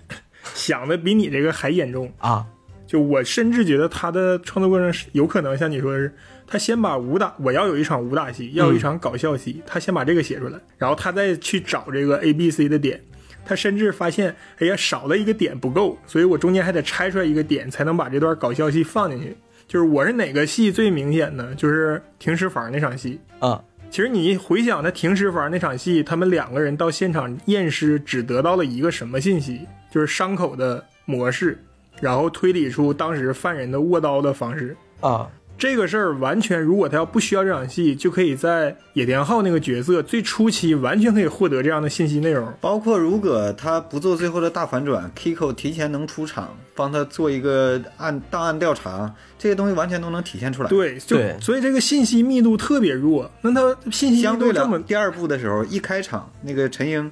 [0.54, 2.12] 想的比你这个还严重。
[2.20, 2.46] 啊
[2.86, 6.16] 就我甚至觉得他的创作过程是有可能像你说的是，
[6.48, 13.04] 他先把武打我要有一场武打戏，要有一场搞笑戏，他先把这个写出来，然后他再去找这个 A、B、C 的点。
[13.48, 19.36] 他甚至发现，哎呀，少了一个点不够，所以我中间还得拆出来一个点，才能把这段搞笑戏放进去。
[19.68, 21.56] 就是我是哪个戏最明显呢？
[21.56, 23.20] 就是停尸房那场戏。
[23.40, 29.62] 啊其实你回想他停尸房那场戏，他们两个人到现场验尸，只得到了一个什么信息？
[29.90, 31.58] 就是伤口的模式，
[32.02, 34.76] 然后推理出当时犯人的握刀的方式。
[35.00, 42.48] 啊这个事儿完全，如果他要不需要这场戏，就可以在野田昊那个角色最初期完全可以获得这样的信息内容。
[42.62, 53.30] 包括如果他不做最后的大反转，Kiko 提前能出场，帮他做一个案档案调查，这些东西完全都能体现出来。，对，就对所以这个信息密度特别弱。
[53.42, 57.12] 那他信息相对密度这么来第二部的时候，一开场那个陈英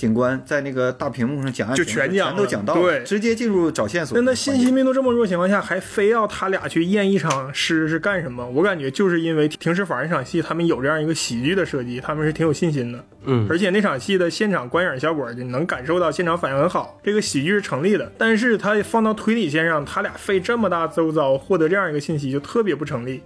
[0.00, 4.30] 警官在那个大屏幕上讲案就情的时候全讲全都讲到了，对直接进入找线索那。
[4.30, 8.48] 那信息密度这么弱的情况下，还非要他俩去验一场尸是干什么？
[8.48, 13.04] 我感觉就是因为停尸房那场戏，他们有这样一个喜剧的设计，他们是挺有信心的。
[13.26, 18.10] 嗯而且那场戏的现场观影效果，你能感受到现场反应很好，这个喜剧是成立的。
[18.16, 23.22] 但是他放到推理线上，他俩费这么大周遭获得这样一个信息，就特别不成立。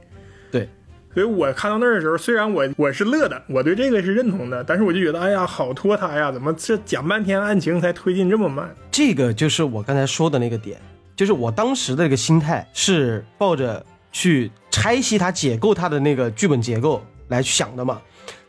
[1.15, 1.23] 对。
[1.23, 8.69] 所以我看到那儿的时候，虽然我我是乐的，我对这个是认同的，但是我就觉得，哎呀，好拖沓呀，怎么这讲半天案情才推进这么慢？
[8.91, 10.79] 这个就是我刚才说的那个点，
[11.15, 18.01] 就是我当时的这个心态是抱着去拆析它、解构它的那个剧本结构来想的嘛。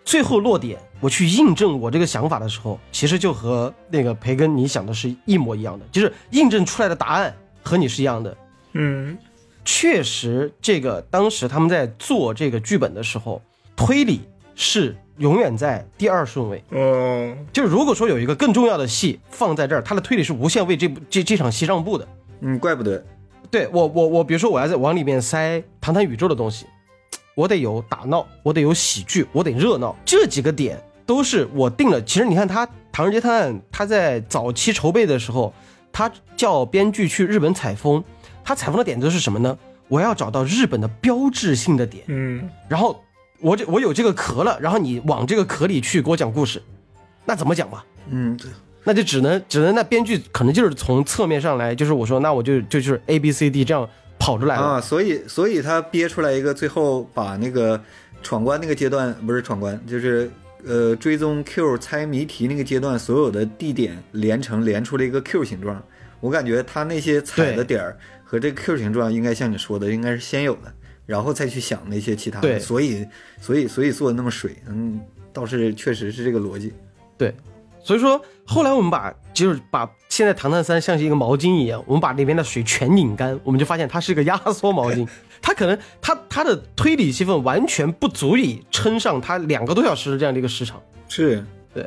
[0.03, 8.37] 最后落点，我去印证我这个想法的时候，其实就和那个培根你想的是一模一样的，就是印证出来的答案和你是一样的。
[8.73, 9.17] 嗯，
[9.65, 13.41] 确实，这个当时他们在做这个剧本的时候，
[13.75, 14.21] 推理
[14.53, 16.63] 是永远在第二顺位。
[16.69, 22.07] 嗯，就是如果说有一个更重要的戏放在这儿，他的推理是无限为这部这这场戏让步的。
[22.41, 23.03] 嗯，怪不得。
[23.49, 26.65] 对我我我，比如说我要在往里面塞谈谈宇宙的东西，
[27.33, 32.01] 我得有打闹，我得有喜剧，我得热闹，这几个点都是我定了。
[32.03, 35.53] 其实你看他《唐人街探案》，他在早期筹备的时候，
[35.93, 38.03] 他叫编剧去日本采风，
[38.45, 39.57] 他采风的点子是什么呢？
[39.87, 43.03] 我要找到日本的标志性的点，嗯，然后
[43.39, 46.61] 我这我有这个壳了，然后你往这个壳里去给我讲故事，
[47.25, 47.85] 那怎么讲吧？
[48.09, 48.49] 嗯，对
[48.83, 54.61] 那就只能只能那编剧可能就是从侧面上来，就是我说那我就就就是 A B C D 这样跑出来了。
[54.61, 57.79] 啊，所以所以他憋出来一个，最后把那个
[58.21, 60.31] 闯关那个阶段不是闯关，就是
[60.65, 65.81] 呃追踪 Q 猜谜题那个阶段，所有的地点连成连出了一个 Q 形状。
[66.19, 67.97] 我感觉他那些踩的点儿
[68.35, 70.73] 和这个 Q 形状，应该像你说的，应该是先有的，
[71.05, 72.49] 然后再去想那些其他的。
[72.49, 73.07] 对所以
[73.39, 74.99] 所以所以做的那么水，嗯，
[75.31, 76.73] 倒是确实是这个逻辑。
[77.17, 77.33] 对，
[77.81, 85.07] 所以说后来我们把就是把现在唐探三像是一个毛巾一样，我们把里面的水全拧干，我们就发现它是一个压缩毛巾，
[85.41, 90.81] 它可能它它的推理戏份完全不足以撑上它两个多小时的这样的一个时长。
[91.07, 91.41] 是，
[91.73, 91.83] 对，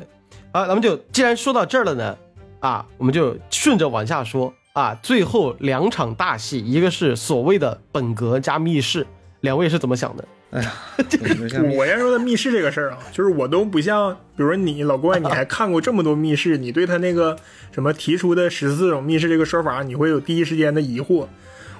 [0.53, 2.17] 啊，咱们就既然说到这儿了呢，
[2.61, 4.99] 啊，我们就顺着往下说啊。
[5.03, 9.07] 最后两场大戏，一个是所谓的本格加密室，
[9.41, 10.25] 两位是怎么想的？
[10.51, 10.73] 哎呀，
[11.77, 17.37] 我先说的密室这个事儿啊，就是我都不像，比如说你老怪，你还看过这么多密室，你对他那个
[17.71, 21.27] 什么提出的十四种密室这个说法，你会有第一时间的疑惑。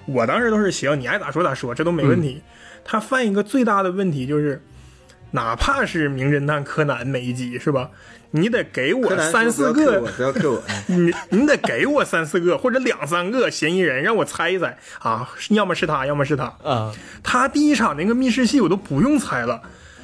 [0.05, 2.43] 我当时都是行，你爱咋说咋说，这都没问题。
[2.85, 4.63] 他犯一个最大的问题就是，
[5.31, 7.91] 哪怕是名侦探柯南每一集是吧，
[8.33, 14.77] 你得给我三四个不要 Q 我， 你你得给我三四个或者两三个嫌疑人，让我猜一猜。
[14.99, 16.45] 啊，要么是他，要么是他。
[16.62, 19.62] 啊，他第一场那个密室戏我都不用猜了，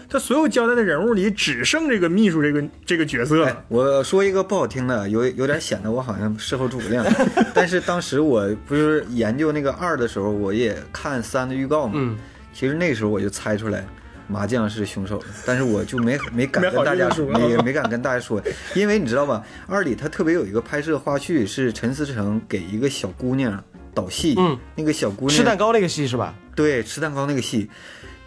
[0.08, 3.44] 他所有交代的人物里只剩这个秘书这个这个角色。
[3.44, 7.04] 哎了。，我说一个不好听的，有有点显得我好像事后诸葛亮，
[7.52, 12.16] 但是当时我不是研究那个二的时候，我也看三的预告嘛，嗯，
[12.54, 13.84] 其实那时候我就猜出来
[14.26, 18.42] 麻将是凶手，但是我就没没敢跟大家说没没敢跟大家说，
[18.74, 23.62] 因为你知道吧，二里他特别有一个拍摄花絮是陈思诚给一个小姑娘
[23.94, 26.34] 导戏，嗯，那个小姑娘吃蛋糕那个戏是吧？
[26.54, 27.68] 对，吃蛋糕那个戏，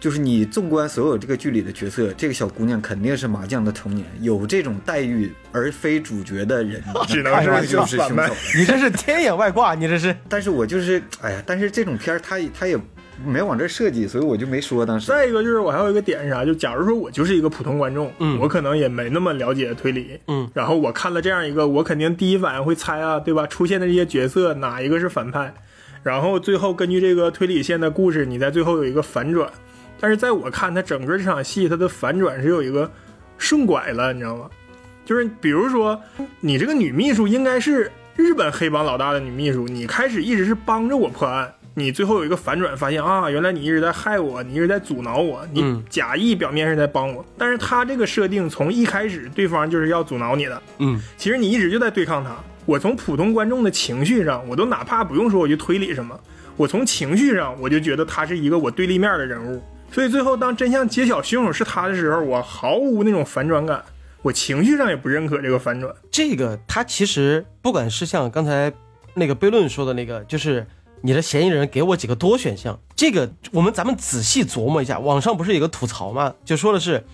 [0.00, 8.34] 就是你纵观所有这个剧里的角色，这个小姑娘肯定是麻将的童年，有这种待遇而非主角的人， 只能是就是凶手。
[8.56, 10.14] 你这是天眼外挂，你这是。
[10.28, 12.78] 但是我就是，哎呀，但是这种片儿他他也
[13.24, 15.06] 没往这设计，所以我就没说当时。
[15.06, 23.46] 再一个就是我还有一个点是啥，就假如说我就是一个普通观众，嗯我可能也没那么了解推理，嗯，然后我看了这样一个，我肯定第一反应会猜啊，对吧？
[23.46, 25.52] 出现的这些角色哪一个是反派，
[26.02, 29.50] 然后最后根据这个推理线的故事，你在最后有一个反转。
[30.00, 32.88] 但是在我看，它整个这场戏它的反转是有一个
[33.36, 34.48] 顺拐了，你知道吗？
[35.04, 36.00] 就是比如说，
[36.40, 52.34] 你这个女秘书应该是日本黑帮老大的女秘书，你开始一直是帮着我破案，你最后有一个反转，发现啊，原来你一直在害我，你一直在阻挠我，你嗯假意表面是在帮我，但是他这个设定从一开始对方就是要阻挠你的，嗯其实你一直就在对抗他。
[52.66, 56.18] 我从普通观众的情绪上，我都哪怕不用说我去推理什么，
[56.56, 59.62] 我从情绪上我就觉得他是一个我对立面的人物。
[59.90, 63.82] 所以最后当真相揭晓凶手是他的时候，我毫无那种反转感，
[64.20, 65.94] 我情绪上也不认可这个反转。
[66.10, 68.70] 这个他其实不管是像刚才
[69.14, 70.66] 那个悖论说的那个，就是
[71.00, 74.98] 你的嫌疑人给我几个多选项，这个我们咱们仔细琢磨一下。
[74.98, 76.34] 网上不是有个吐槽吗？
[76.44, 77.04] 就说的是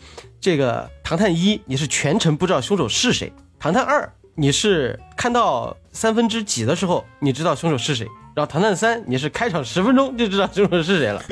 [0.40, 11.22] 这个唐探一你是全程不知道凶手是谁，唐探二你是看到三分之几的时候你知道凶手是谁，然后唐探三你是开场十分钟就知道凶手是谁了。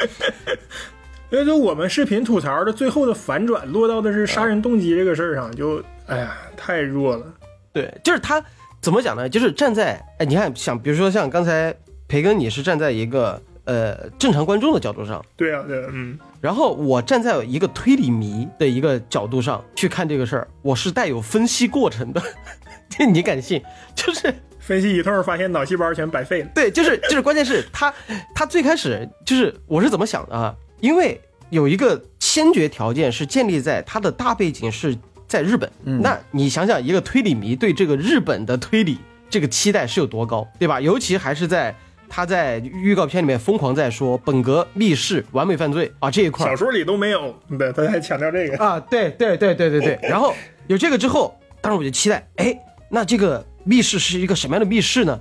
[1.31, 7.27] 所以说我们视频吐槽的最后的反转落到的是杀人动机这个事儿上，就哎呀太弱了。
[7.73, 8.45] 对，就是他
[8.83, 9.27] 怎么讲呢？
[9.27, 11.75] 就是站在哎，你看想比如说像刚才
[12.12, 15.25] 培根，你是站在一个呃正常观众的角度上。
[15.35, 22.22] 对啊，对啊，嗯，然后我站在一个推理迷的一个角度上去看这个事儿，我是带有分析过程的。
[22.90, 23.62] 这你敢信？
[23.94, 26.48] 就是分析一通发现脑细胞全白费了。
[26.55, 27.90] 对，就是就是，关键是他
[28.35, 30.55] 他最开始就是我是怎么想的啊？
[30.81, 34.94] 因为有一个先决条件是建立在他的大背景是
[35.27, 35.72] 在日本。
[35.85, 38.98] 嗯那你想想，一个推理迷对这个日本的推理
[39.31, 40.79] 这个期待是有多高，对吧？
[40.79, 41.75] 尤其还是在
[42.14, 48.62] 他在预告片里面疯狂在说本格密室完美犯罪啊这一块小说里都没有，对，他还强调这个。
[48.62, 49.98] 啊，对对对对对对。
[50.07, 50.35] 然后
[50.66, 52.55] 有这个之后，当时我就期待，哎，
[52.90, 55.18] 那这个密室是一个什么样的密室呢？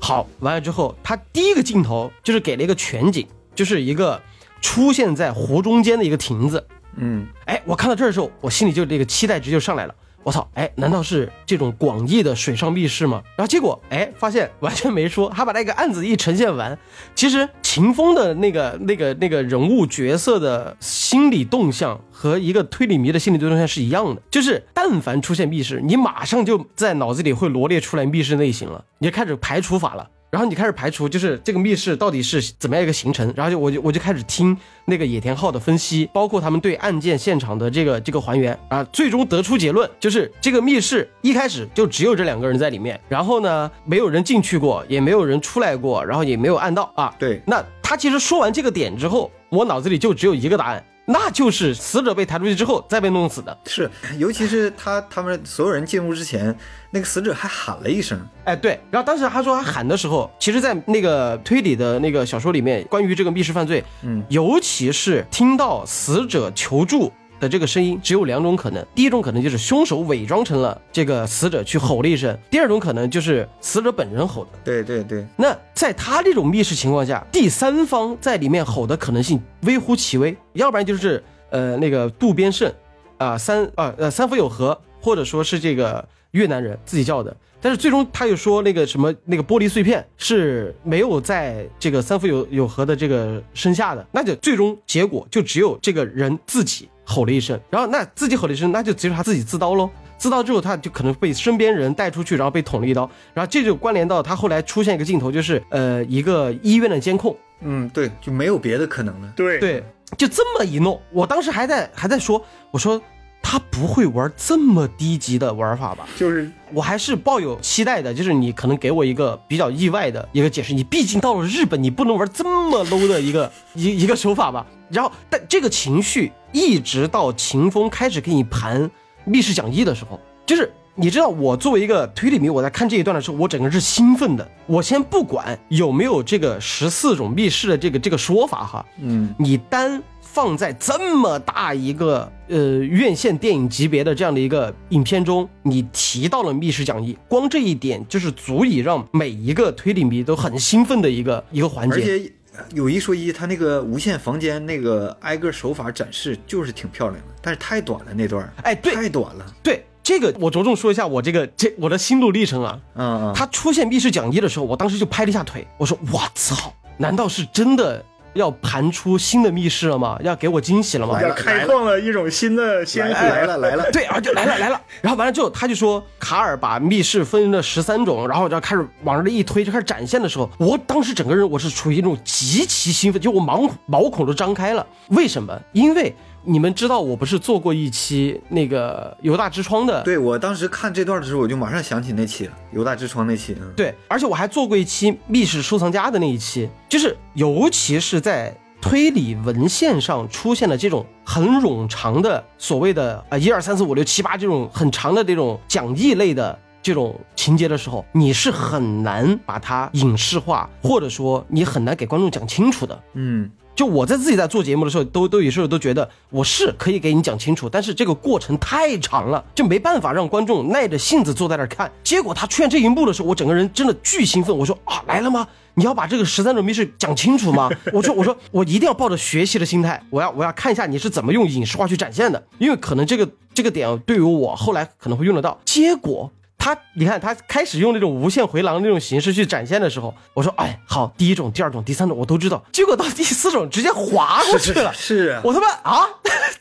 [0.00, 4.20] 好，完了之后，他第一个镜头就是给了一个全景，就是一个
[4.60, 6.66] 出现在湖中间的一个亭子。
[6.96, 9.94] 嗯，哎，我看到这儿的时候，我心里就这个期待值就上来了。
[10.24, 13.22] 我操，哎，难道是这种广义的水上密室吗？
[13.36, 16.76] 然后结果，哎，发现完全没说，他把那个案子一呈现完，
[17.14, 30.08] 其实秦风的那个、那个、那个人物角色的心理动向和一个推理迷的心理动向是一样的，就是但凡出现密室，你马上就在脑子里会罗列出来密室类型了，你就开始排除法了。
[30.34, 47.14] 然后你开始排除，就是这个密室到底是怎么样一个形成，然后就我就我就开始听那个野田浩的分析，包括他们对案件现场的这个这个还原啊，最终得出结论，就是这个密室一开始就只有这两个人在里面，然后呢，没有人进去过，也没有人出来过，然后也没有按到啊。
[47.16, 53.56] 对那他其实说完这个点之后，我脑子里就只有一个答案，那就是死者被抬出去之后再被弄死的。
[53.66, 56.56] 是，尤其是他他们所有人进屋之前，
[56.90, 67.12] 那个死者还喊了一声，哎，对，然后当时他说他喊的时候，其实，在那个推理的那个小说里面，关于这个密室犯罪，嗯，尤其是听到死者求助
[67.44, 68.82] 的这个声音，只有两种可能。
[68.94, 74.50] 第一种可能就是凶手伪装成了这个死者去吼了一声；第二种可能就是死者本人吼的。
[74.64, 82.72] 对对对，那在他这种密室情况下，第三方在里面吼的可能性微乎其微，要不然就是呃那个渡边胜
[83.18, 87.36] 啊、三啊呃三浦友和，或者说是这个越南人自己叫的。
[87.60, 99.90] 但是最终他又说那个什么那个玻璃碎片是没有在这个三福有有和的这个身下的，那就最终结果就只有这个人自己吼了一声，然后那自己吼了一声，那就只有他自己自刀喽。
[100.16, 109.32] 自刀之后，他就可能被身边人带出去，然后被捅了一刀，然后这就关联到他后来出现一个镜头，就是呃一个医院的监控，嗯，对，就没有别的可能了。
[109.36, 109.84] 对对，
[110.16, 113.00] 就这么一弄，我当时还在还在说，我说
[113.46, 116.08] 他不会玩这么低级的玩法吧？
[116.16, 120.72] 就是我还是抱有期待的，就是你可能给我一个比较意外的一个解释。
[120.72, 124.66] 你毕竟到了日本，你不能玩这么 low 的一个一一个手法吧？
[124.88, 128.90] 然后，但这个情绪一直到秦风开始给你盘
[129.24, 134.50] 密室讲义的时候，就是你知道，我作为一个推理迷，我在看这一段的时候，我整个是兴奋的。
[134.66, 140.02] 我先不管有没有这个十四种密室的这个这个说法哈，嗯，你单
[140.34, 152.18] 放在这么大一个呃院线电影级别的这样的一个影片中，你提到了密室讲义，光这一点就是足以让每一个推理迷都很兴奋的一个一个环节而节。
[152.18, 152.32] 且
[152.74, 159.46] 有一说一，他那个无限房间那个挨个手法展示就是挺漂亮的，但是太短了那段儿，哎对太短了。
[159.62, 162.80] 对这个，我着重说一下我这个这我的心路历程啊。
[162.96, 168.04] 嗯嗯，他出现密室讲义的时候，我当时就拍了一下腿，我说：“我操，难道是真的
[168.34, 170.18] 要盘出新的密室了吗？
[170.22, 184.86] 要给我惊喜了吗？”要开创了一种新的先来了来了，对，啊就来了来了，然后完了之后，他就说卡尔把密室分了十三种，然后就开始往这里一推，就开始展现的时候，我当时整个人我是处于一种极其兴奋，就我毛毛孔都张开了。
[185.08, 185.58] 为什么？
[185.72, 186.14] 因为
[186.44, 206.58] 你们知道我不是做过一期那个犹大之窗的，对我当时看这段的时候，我就马上想起那期了，犹大之窗那期，嗯，对，而且我还做过一期密室收藏家的那一期，就是尤其是在推理文献上出现了这种很冗长的所谓的啊一二三四五六七八这种很长的这种讲义类的。
[206.84, 213.02] 这种情节的时候，你是很难把它影视化，或者说你很难给观众讲清楚的。
[213.14, 221.90] 嗯，就我在自己在做节目的时候，都都有时候都觉得我是可以给你讲清楚，但是这个过程太长了，就没办法让观众耐着性子坐在那儿看。
[222.02, 224.56] 结果他出现这一幕的时候，我整个人真的巨兴奋。
[224.56, 225.46] 我说啊，来了吗？
[225.76, 227.68] 你要把这个十三种密室讲清楚吗？
[227.92, 235.58] 我说我说我一定要抱着学习的心态，我要我要看一下你是怎么用影视化去展现的，因为可能这个这个点对于我后来可能会用得到。
[235.64, 236.30] 结果。
[236.64, 242.64] 他，你看，他开始用那种无限回廊那种形式去展现的时候，我说，哎，好，第一种、第二种、第三种我都知道。
[242.72, 246.06] 结果到第四种直接划过去了，是啊，我他妈啊，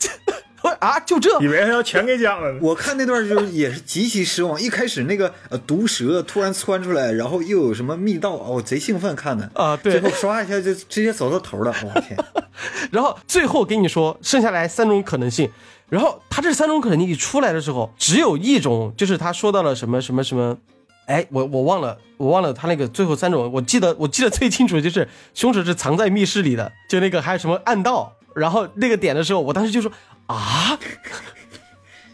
[0.62, 1.39] 我啊，就这。
[1.39, 2.60] 以为他要全给讲了呢。
[2.62, 9.49] 我看那段就是也是极其失望，一开始那个呃毒蛇突然窜出来，然后又有什么密道，哦，我贼兴奋看的。
[9.54, 9.93] 啊对。
[9.93, 12.18] 最后刷一下就直接走到头了，我天，
[12.91, 15.49] 然后最后跟你说剩下来三种可能性，
[15.94, 20.58] 然后他这三种可能性一出来的时候，只有一种，就是他说到了什么什么什么，
[21.06, 29.91] 哎，我我忘了，我忘了他那个最后三种，我记得我记得最清楚的就是凶手是藏在密室里的，就那个还有什么暗道，然后那个点的时候，我当时就说
[30.26, 30.80] 啊。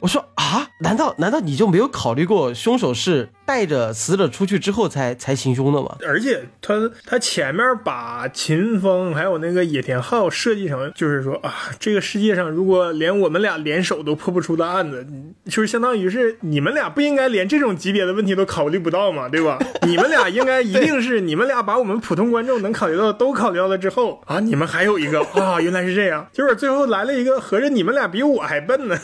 [0.02, 5.98] 我说啊，难道难道你就没有考虑过凶手是带着死者出去之后才才行凶的嘛？
[6.08, 15.04] 而且他他前面把秦风还有那个野田昊设计成，就是说啊，这个世界上如果连我们俩联手都破不出的案子，
[15.46, 19.58] 就是相当于是你们俩不应该连这种级别的问题都考虑不到嘛，对吧？
[19.82, 28.96] 你们俩应该一定是你们俩把我们普通观众能考虑到的都考虑到了之后啊，你们还有一个啊，原来是这样，结果最后来了一个，合着你们俩比我还笨呢。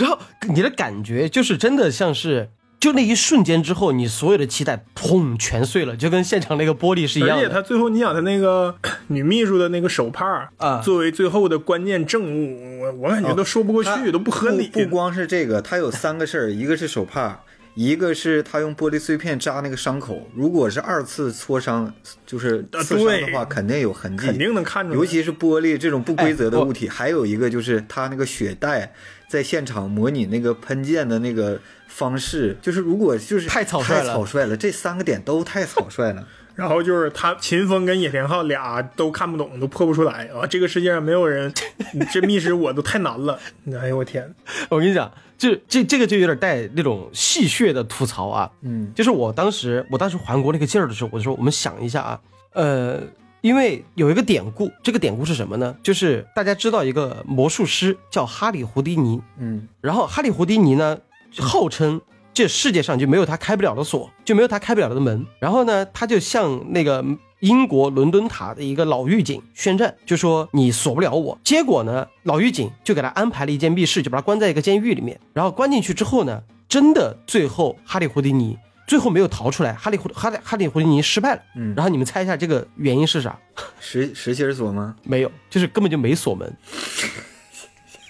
[0.00, 2.48] 然后你的感觉就是真的像是，
[2.80, 7.60] 就那一瞬间之后，你所有的期待砰全碎了，就跟现场那个玻璃是一样而且他。
[7.60, 8.74] 最后，你想他那个
[9.08, 10.80] 女秘书的那个手帕啊。
[10.80, 14.68] 作为最后的关键证物，我我感觉都说不过去，他都不合理。
[14.68, 17.40] 不不光是这个，他有三个事儿，一个是手帕，
[17.74, 21.92] 一个是他用玻璃碎片扎那个伤口，如果是二次挫伤，
[22.24, 24.96] 就是啊刺伤的话，肯定有痕迹，肯定能看出来。
[24.96, 28.94] 尤其是玻璃这种不规则的物体，还有一个就是他那个血袋
[29.30, 36.26] 在现场模拟那个喷溅的那个方式，就是如果就是太草率了太草率了，这三个点都太草率了。
[36.56, 40.44] 然后就是他秦风跟野田昊俩都看不懂，都破不出来啊！
[40.44, 41.50] 这个世界上没有人，
[42.12, 43.38] 这密室我都太难了。
[43.80, 44.34] 哎呦我天！
[44.68, 48.50] 我跟你讲，就这这个就有点带那种戏谑的吐槽啊。
[48.62, 52.20] 嗯，就是我当时我当时环国那个劲儿的时候，我就说我们想一下啊，
[52.52, 53.00] 呃，
[53.40, 55.74] 因为有一个典故，这个典故是什么呢？
[55.82, 60.98] 就是大家知道一个魔术师叫哈利胡迪尼，嗯，然后哈利胡迪尼呢，
[61.38, 62.00] 号称
[62.34, 65.26] 这世界上就没有他开不了的锁，就没有他开不了的门。
[65.38, 67.04] 然后呢，他就向那个
[67.40, 71.38] 英国伦敦塔的一个老狱警宣战，就说你锁不了我。
[71.42, 75.18] 结果呢，老狱警就给他安排了一间密室，就把他关在一个监狱里面。
[75.32, 78.56] 然后关进去之后呢，真的最后哈利胡迪尼
[78.90, 81.42] 最后没有逃出来，哈利胡哈利哈利胡迪尼失败了。
[81.54, 83.38] 嗯然后你们猜一下这个原因是啥？
[83.78, 84.96] 实实心锁吗？
[85.04, 86.52] 没有，就是根本就没锁门。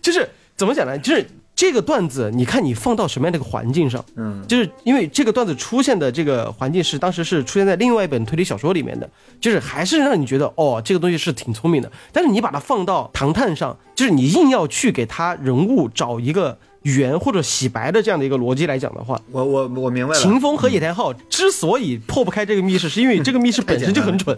[0.03, 0.99] 就是怎么讲呢？
[0.99, 1.27] 就是
[1.57, 9.09] 这个段子，你看你放到什么样的一个环境上，嗯，就是因为这个段子出现的这个环境是当时是出现在另外一本推理小说里面的，
[9.41, 11.91] 就是还是让你觉得哦，这个东西是挺聪明的。
[12.13, 20.21] 但是你把它放到唐探上，就是你硬要去给他人物找一个圆或者洗白的这样的一个逻辑来讲的话，我我我明白了。
[20.21, 24.37] 秦风和野田昊之所以破不开这个密室，是因为这个密室本身就很蠢，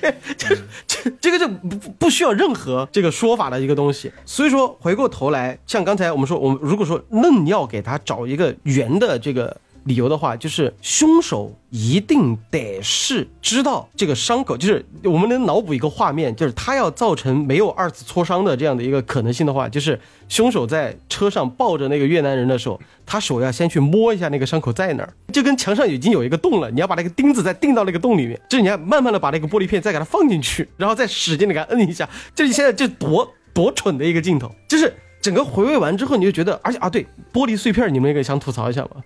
[0.00, 4.10] 对，这这这个就不不不需要任何这个说法的一个东西。
[4.24, 9.56] 所以说回过头来，像刚才我们说，我们如果说愣要给他找一个圆的这个。
[9.84, 39.02] 理由的话，就是凶手一定得是知道这个伤口，就是我们能脑补一个画面，就是他要造成没有二次挫伤的这样的一个可能性的话，就是凶手在车上抱着那个越南人的时候，他手要先去摸一下那个伤口在哪儿，就跟墙上已经有一个洞了，你要把那个钉子再钉到那个洞里面，就是你要慢慢的把那个玻璃片再给它放进去，然后再使劲的给它摁一下，这现在就多多蠢的一个镜头，就是整个回味完之后，你就觉得，而且啊，对，玻璃碎片，你们也想吐槽一下吗？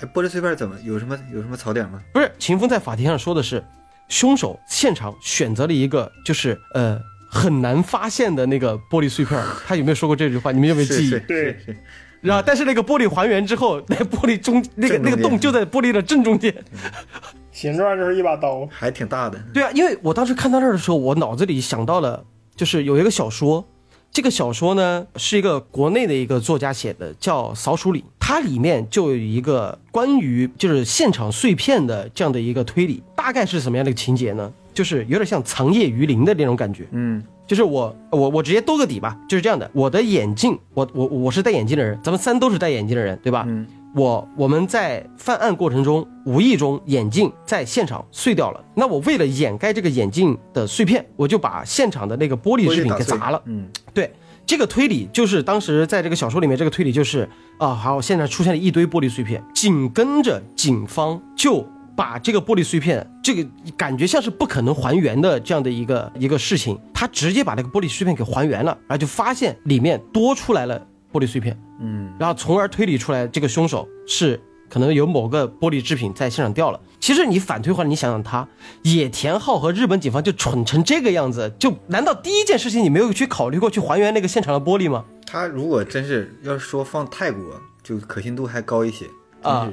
[0.00, 2.00] 哎，玻璃碎片怎么有什么有什么槽点吗？
[2.12, 3.64] 不是，秦风在法庭上说的是，
[4.08, 9.40] 凶手现场选择了一个就是呃很难发现的那个玻璃碎片。
[9.66, 10.52] 他有没有说过这句话？
[10.52, 11.10] 你们有没有记忆？
[11.10, 11.76] 是是对是是，
[12.20, 16.54] 然后，但是那个玻璃还原之后，那玻璃中那个那个洞就在玻璃的正中间。
[17.50, 19.36] 形状就是一把刀，还挺大的。
[19.52, 22.24] 对啊，因为我当时看到那儿的时候，我脑子里想到了，
[22.54, 23.66] 就是有一个小说，
[24.10, 34.52] 这个小说呢是一个国内的一个作家写的，叫《扫鼠岭》，它里面就有一个关于就是现场碎片的这样的一个推理，大概是什么样的一个情节呢？
[34.74, 36.86] 就是有点像藏夜鱼鳞的那种感觉。
[36.92, 39.70] 嗯就是我我我直接兜个底吧，就是这样的。
[39.72, 43.44] 我的眼镜，我我我是戴眼镜的人，咱们三都是戴眼镜的人，对吧？
[43.48, 53.42] 嗯我我们在犯案过程中无意中眼镜在现场碎掉了，那我为了掩盖这个眼镜的碎片，我就把现场的那个玻璃制品给砸了。
[53.46, 54.12] 嗯对，
[54.46, 57.28] 这个推理就是当时在这个小说里面，这个推理就是
[57.58, 61.66] 啊，好，现在出现了一堆玻璃碎片，紧跟着警方就
[61.96, 63.44] 把这个玻璃碎片，这个
[63.76, 76.80] 感觉像是不可能还原的这样的一个一个事情，他直接把那个玻璃碎片给还原了，然后就发现里面多出来了玻璃碎片，嗯然后从而推理出来这个凶手是可能有某个玻璃制品在现场掉了。
[77.00, 78.46] 其实你反推回来，你想想他
[78.82, 85.04] 野田昊和日本警方就蠢成这个样子，就难道第一件事情你没有去考虑过去还原那个现场的玻璃吗？
[85.26, 87.42] 他如果真是要说放泰国，
[87.82, 89.06] 就可信度还高一些
[89.42, 89.70] 啊，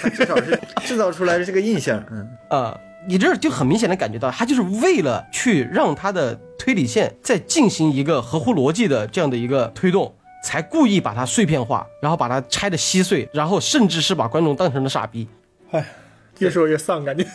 [0.00, 2.02] 他至少是制造出来的这个印象。
[2.10, 15.28] 嗯啊、你这就很明显的感觉到，他就是为了去让他的推理线再进行一个合乎逻辑的这样的一个推动，才故意把它碎片化，然后把它拆的稀碎，然后甚至是把观众当成了傻逼。
[15.70, 15.84] 哎，
[16.38, 17.26] 越说越丧，感觉。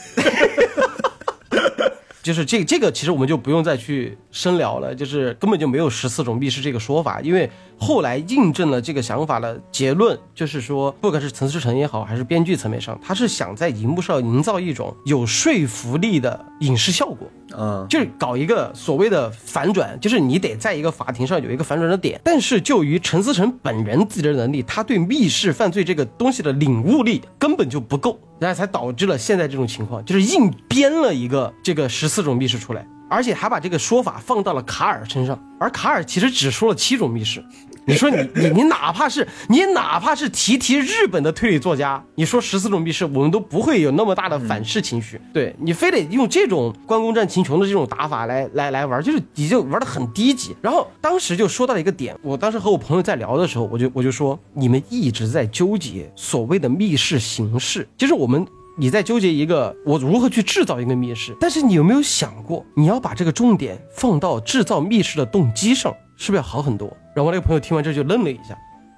[2.22, 7.50] 就是这这个，其实我们就不用再去深聊了，就是根本就没有十四种密室这个说法，因为
[7.80, 17.28] 后来印证了这个想法的结论，就是说，不管是陈思诚也好，还是编剧层面上，他是想在荧幕上营造一种有说服力的影视效果。
[17.58, 22.22] 啊，就是搞一个所谓的反转，就是你得在一个法庭上有一个反转的点。
[22.24, 37.44] 但是就于陈思诚本人自己的能力，他对密室犯罪这个东西的领悟力根本就不够，然后才导致了现在这种情况，就是硬编了一个这个十四种密室出来，而且还把这个说法放到了卡尔身上，而卡尔其实只说了七种密室。
[37.90, 45.20] 你说你你你哪怕是你哪怕是提提日本的推理作家，你说十四种密室，我们都不会有那么大的反噬情绪。
[45.34, 50.56] 对你非得用这种关公战秦琼的这种打法来来来玩，就是你就玩的很低级。
[50.62, 58.46] 然后当时就说到了一个点，我当时和我朋友在聊的时候，我就我就说，你们一直在纠结所谓的密室形式，其实我们。
[58.78, 66.90] 你在纠结一个我如何去制造一个密室，但是你有没有想过，你要把这个重点放到制造密室的动机上，是不是要好很多？
[67.20, 68.58] 然后我那个朋友听完这就愣了一下，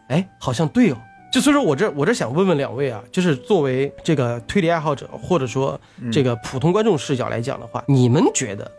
[0.10, 0.98] 哎，好像对哦。
[1.34, 5.80] 就所以说我这我这想问问两位啊，就是作为这个推理爱好者，或者说
[6.12, 8.70] 这个普通观众视角来讲的话，你们觉得，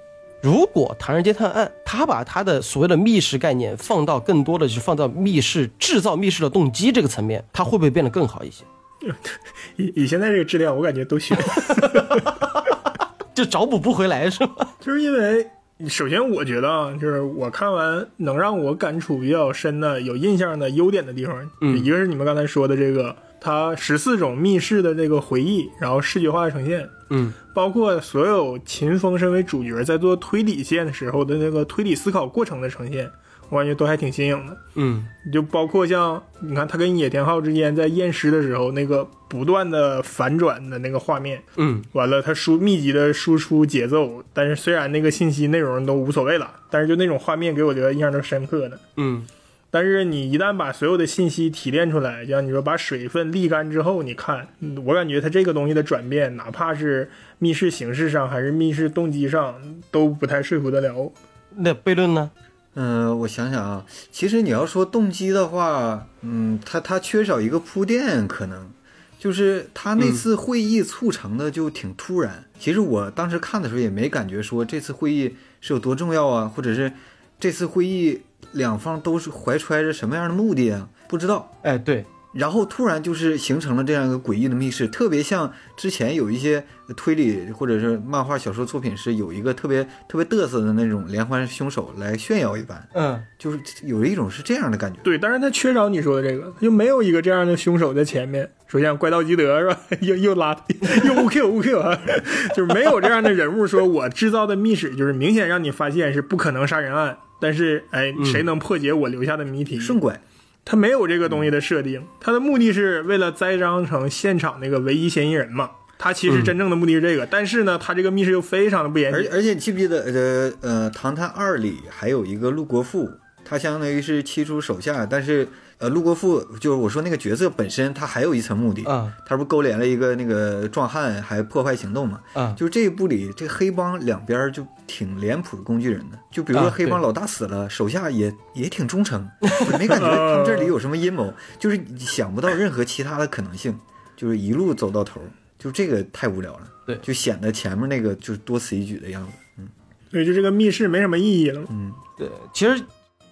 [0.40, 8.62] 如果《唐人街探案》他把他的所谓的密室概念放到更多的是放到密室制造密室的动机这个层面，他会不会变得更好一些？
[9.74, 11.36] 以以现在这个质量，我感觉都行。
[13.34, 14.55] 就找补不回来是吗？
[14.78, 15.51] 就是因为，
[15.89, 27.33] 首先我觉得啊，就是我看完能让我感触比较深的、有印象的优点的地方，嗯一个是你们刚才说的这个，它十四种密室的这个回忆，然后视觉化的呈现，嗯。
[27.55, 33.11] 包括所有秦风身为主角在做推理线的时候的那个推理思考过程的呈现，
[33.53, 34.57] 我感觉都还挺新颖的。
[34.76, 48.80] 嗯就包括像你看他跟野田昊之间在验尸的时候，那个不断的反转的那个画面，嗯完了他输密集的输出节奏，但是虽然那个信息内容都无所谓了，但是就那种画面给我留下印象都深刻的。
[48.96, 49.26] 嗯
[49.70, 59.55] 但是你一旦把所有的信息提炼出来，就像你说把水分沥干之后，你看，嗯我感觉他这个东西的转变，哪怕是密室形式上还是密室动机上，
[59.90, 61.12] 都不太说服得了。
[61.57, 62.30] 那悖论呢？
[62.75, 68.70] 嗯，我想想啊，其实你要说动机的话，嗯，他他缺少一个铺垫，可能
[69.18, 72.45] 就是他那次会议促成的就挺突然。
[72.59, 76.93] 其实我当时看的时候也没感觉说这次会议是有多重要啊，或者是
[77.39, 81.53] 这次会议两方都是怀揣着什么样的目的啊，不知道。
[81.62, 86.64] 哎，对，然后突然就是形成了这样一个诡异的密室，特别像之前有一些
[86.97, 94.99] 推理或者是漫画小说作品是有一个特别特别嘚瑟的那种连环凶手来炫耀一般，嗯就是有一种是这样的感觉。
[95.03, 98.51] 对，但是他缺少你说的这个，他就没有一个这样的凶手在前面。
[98.66, 99.78] 首先，怪盗基德是吧？
[100.01, 100.57] 又又拉
[101.05, 101.99] 又 U Q U Q 啊，
[102.57, 109.78] 就是没有这样的人物，说我制造的密室就是明显让你发现是不可能杀人案，但是哎，谁能破解我留下的谜题？
[109.78, 110.18] 顺拐，
[110.64, 115.70] 他没有这个东西的设定，他的目的是为了栽赃成现场那个唯一嫌疑人嘛。
[115.98, 119.30] 他其实真正的目的是这个，但是呢，他这个密室又非常的不严谨。
[119.30, 123.08] 而而且你记不记得呃呃《唐探二》里还有一个陆国富，
[123.53, 125.46] 他相当于是七出手下，但是
[125.76, 132.18] 呃陆国富就是我说那个角色本身他还有一层目的，啊他不勾连了一个那个壮汉，还破坏行动嘛？
[132.32, 136.18] 啊就是这一部里，这个黑帮两边就挺脸谱的工具人的。
[136.30, 143.78] 就比如说黑帮老大死了，手下也也挺忠诚，也没感觉 他们这里有什么阴谋，就是你想不到任何其他的可能性，
[144.16, 145.20] 就是一路走到头，
[145.59, 146.62] 就这个太无聊了。
[146.86, 149.32] 对就显得前面那个就是多此一举的样子。
[149.59, 149.68] 嗯
[150.11, 151.62] 对就这个密室没什么意义了。
[151.70, 152.84] 嗯对，其实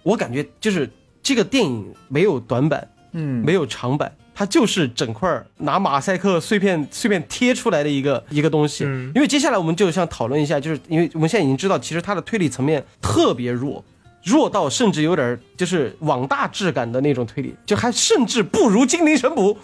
[0.02, 0.88] 我感觉就是
[1.22, 8.84] 这个电影没有短板，嗯，没有长板，它就是整块儿拿马赛克碎片碎片贴出来的一个一个东西。
[8.84, 13.84] 嗯因为接下来我们就想讨论一下，就是因为我们现在已经知道，其实它的推理层面特别弱。
[14.22, 19.56] 弱到甚至有点儿就是网大质感的那种推理，就还甚至不如《精灵 神捕》，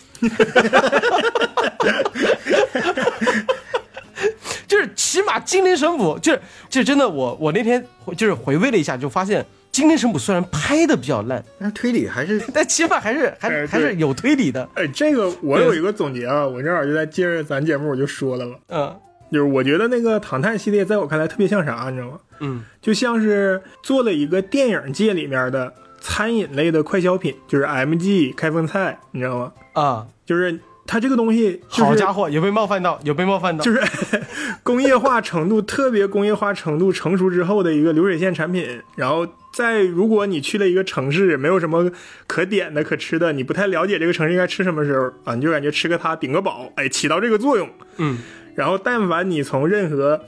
[4.66, 9.42] 就是起码《精灵神捕》就是就是真的我我那天回就是回味了一下，就发现
[9.76, 14.66] 《精灵神捕》虽然拍的比较烂，但是推理还是 但起码还是 还哎还是有推理的。
[14.74, 18.96] 哎，这个我有一个总结啊，我正好就在接着咱节目我就说了吧，嗯
[19.30, 22.18] 就是我觉得那个《唐探》系列在我看来特别像啥，你知道吗？
[22.40, 25.70] 嗯就像是做了一个电影界里面的
[26.00, 29.52] 餐饮类的快消品，就是 MG 开封菜，你知道吗？
[29.74, 33.64] 啊，就是它这个东西、就是，好家伙，有被冒犯到，有被冒犯到。
[33.64, 33.80] 就是
[34.62, 38.80] 工业化程度特别工业化程度成熟之后的一个流水线产品。
[38.96, 41.90] 然后在如果你去了一个城市，没有什么
[42.26, 47.68] 可点的、可吃的，你不太了解这个城市应该吃什么时候啊，你就感觉吃个它顶个饱，哎，起到这个作用。
[47.96, 48.18] 嗯，
[48.54, 50.20] 然后但凡你从任何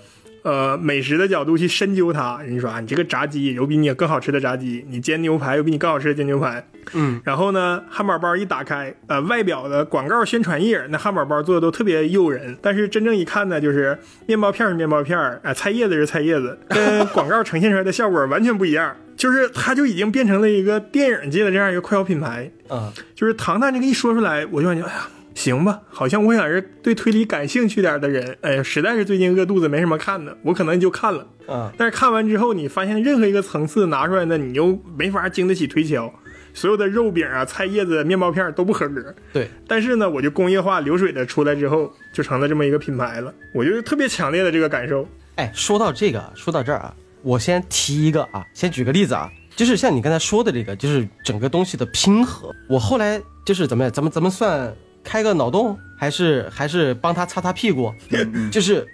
[0.42, 6.66] 呃美食的角度去深究它，人家说啊，你这个炸鸡有比你更好吃的炸鸡，你煎牛排有比你更好吃的煎牛排。
[6.94, 18.94] 嗯，然后呢，汉堡包一打开，呃，外表的广告宣传页，那汉堡包做的都特别诱人，但是真正一看呢，就是面包片是面包片，哎、菜叶子是菜叶子， 跟广告呈现出来的效果完全不一样。
[19.16, 22.48] 就是它就已经变成了一个电影界的这样一个快消品牌。
[22.68, 31.26] 啊，就是唐探这个一说出来，我就感觉，哎呀，行吧，好像我想是对推理感兴趣点的人，哎呀，实在是最近饿肚子没什么看的，我可能就看了。
[31.48, 36.14] 啊，但是看完之后，你发现任何一个层次拿出来的，你又没法经得起推敲，
[36.58, 39.14] 所有的肉饼啊、菜叶子、面包片都不合格。
[39.32, 43.32] 对，但是呢，我就工业化流水的出来之后，就成了这么一个品牌了。
[43.54, 45.06] 我就特别强烈的这个感受。
[45.36, 46.92] 哎，说到这个，说到这儿啊，
[47.22, 52.52] 我先提一个啊，先举个例子啊，就是像你刚才说的这个，就是整个东西的拼合。
[52.68, 57.94] 我后来就是怎么样，咱们咱们算开个脑洞，还是还是帮他擦擦屁股？
[58.50, 58.84] 就是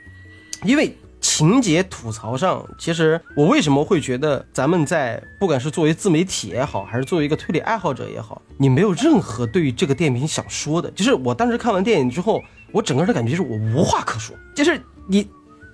[0.64, 0.94] 因为
[1.24, 10.90] 情节吐槽上，其实我为什么会觉得咱们在不管是作为自媒体也好，还是作为一个推理爱好者也好，你没有任何对于这个电影想说的。
[10.90, 15.26] 就是我当时看完电影之后，我整个人的感觉就是我无话可说，就是你。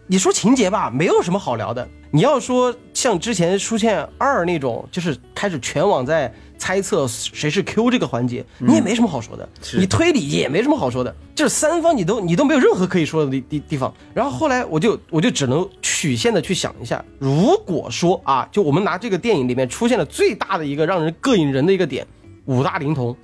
[0.07, 1.89] 你说情节吧，没有什么好聊的。
[2.11, 9.49] 你要说像之前出现二那种，就是开始全网在猜测谁是 Q 这个环节，你也没什么好说的。
[9.73, 13.91] 你推理也没什么好说的，就是三方你都你都没有任何可以说的地地地方。
[14.13, 22.07] 然后后来我就我就只能曲线的去想一下，如果说啊，就我们拿这个电影里面出现了最大的一个让人膈应人的一个点，
[22.45, 23.17] 五大灵童。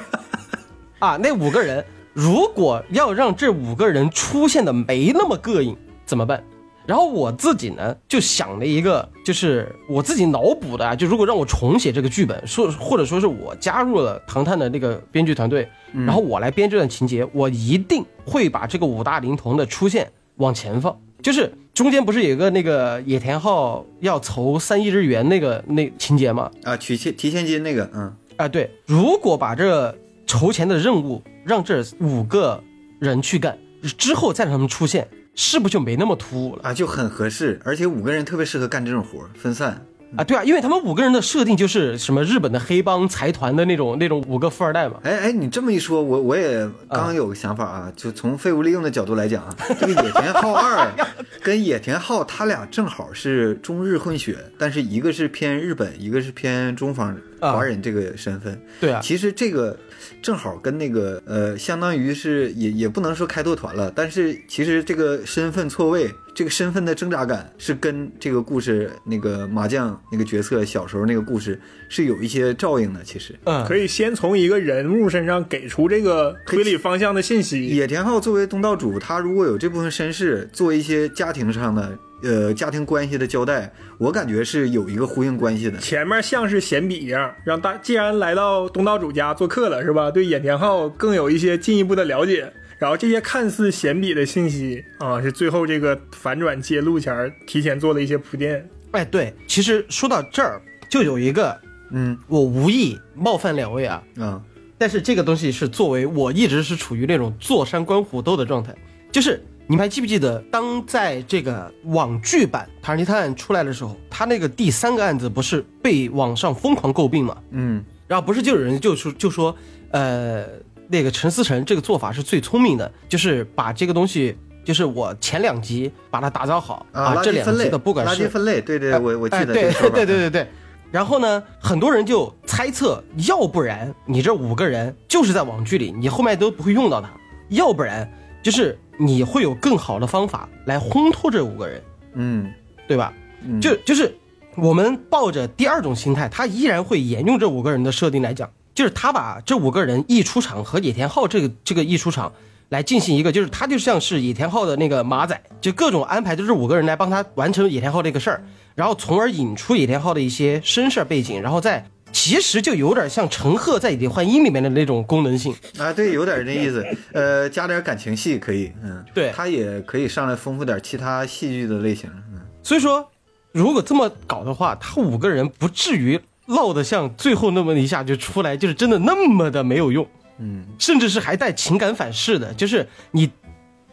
[1.00, 1.82] 啊，那五个人
[2.12, 5.74] 如果要让这五个人出现的没那么膈应，
[6.04, 6.44] 怎么办？
[6.86, 26.50] 然后我自己呢就想了一个，就是我自己脑补的啊，就如果让我重写这个剧本，说或者说是我加入了唐探的那个编剧团队，然后我来编这段情节，我一定会把这个五大灵童的出现往前放，就是中间不是有个那个野田昊要筹三亿日元那个那情节吗？
[26.64, 32.62] 啊，取现提现金那个，嗯，啊，对，如果把这筹钱的任务让这五个
[32.98, 33.58] 人去干，
[33.96, 39.84] 之后再让他们出现，是不是就没那么突兀了啊，就很合适，而且五个人特别适合干这种活儿，分散。
[40.16, 40.22] 啊？
[40.22, 45.00] 对啊，因为他们五个人的设定就是什么日本的黑帮财团的那种那种五个富二代嘛。
[45.02, 50.88] 哎哎，你这么一说，我我也刚刚有个想法啊，就从废物利用的角度来讲啊，这个野田昊二
[51.42, 57.12] 跟野田昊他俩正好是中日混血，但是一个是偏日本，一个是偏中方
[57.52, 58.60] 华人这个身份。
[58.80, 59.78] 对啊，其实这个
[60.22, 73.02] 正好跟那个呃，相当于是也也不能说开拓团了，但是其实这个身份错位，这个身份的挣扎感是跟这个故事那个麻将那个角色小时候那个故事是有一些照应的。
[73.04, 77.66] 其实嗯，可以先从一个人物身上给出这个推理方向的信息。
[77.66, 85.78] 野田昊作为东道主，他如果有这部分身世，做一些家庭上的呃家庭关系的交代，我感觉是有一个呼应关系的。
[85.78, 90.10] 前面像是闲笔一样，让大既然来到东道主家做客了，是吧？
[90.10, 92.52] 对野田昊更有一些进一步的了解。
[92.76, 98.68] 然后这些看似闲笔的信息啊，是最后这个反转揭露前儿提前做了一些铺垫。
[98.90, 100.60] 哎，对，其实说到这儿，
[100.90, 101.56] 就有一个
[101.90, 104.42] 嗯我无意冒犯两位啊，嗯
[104.76, 108.74] 但是这个东西是作为我一直是处于那种坐山观虎斗的状态，
[109.12, 117.36] 就是你们还记不记得，当在这个网剧版《唐人街探案》出来的时候，他那个第三个案子不是被网上疯狂诟病吗？
[117.50, 119.56] 嗯然后不是就有人就说就说，
[119.90, 120.44] 呃，
[120.88, 130.46] 那个陈思诚这个做法是最聪明的，就是把这个东西，就是我前两集把它打造好啊，这两集的不管是垃圾分类，对对，我我记得这个 说法对对对对。
[130.92, 137.08] 然后呢，很多人就猜测，要不然你这五个人就是在网剧里，你后面都不会用到他；
[137.48, 138.08] 要不然
[138.44, 141.82] 就是你会有更好的方法来烘托这五个人，
[142.12, 142.52] 嗯
[142.86, 143.12] 对吧？
[143.42, 144.14] 嗯，就就是
[144.54, 152.30] 我们抱着第二种心态，他依然会沿用这五个人的设定来讲，就是他把这五个人一出场和野田昊这个这个一出场
[152.68, 165.52] 来进行一个，就是他就像是野田昊的那个马仔，就各种安排，就是五个人来帮他完成野田昊这个事儿，然后从而引出野田昊的一些身世背景，然后再其实就有点像陈赫在《李焕英》里面的那种功能性。
[165.78, 166.86] 啊，对，有点那意思。
[167.12, 173.10] 呃，加点感情戏可以，嗯，对他也可以上来丰富点其他戏剧的类型，嗯，所以说，
[173.50, 180.06] 如果这么搞的话，他五个人不至于落得像最后那么一下就出来，就是真的那么的没有用，
[180.38, 183.28] 嗯，甚至是还带情感反噬的，就是你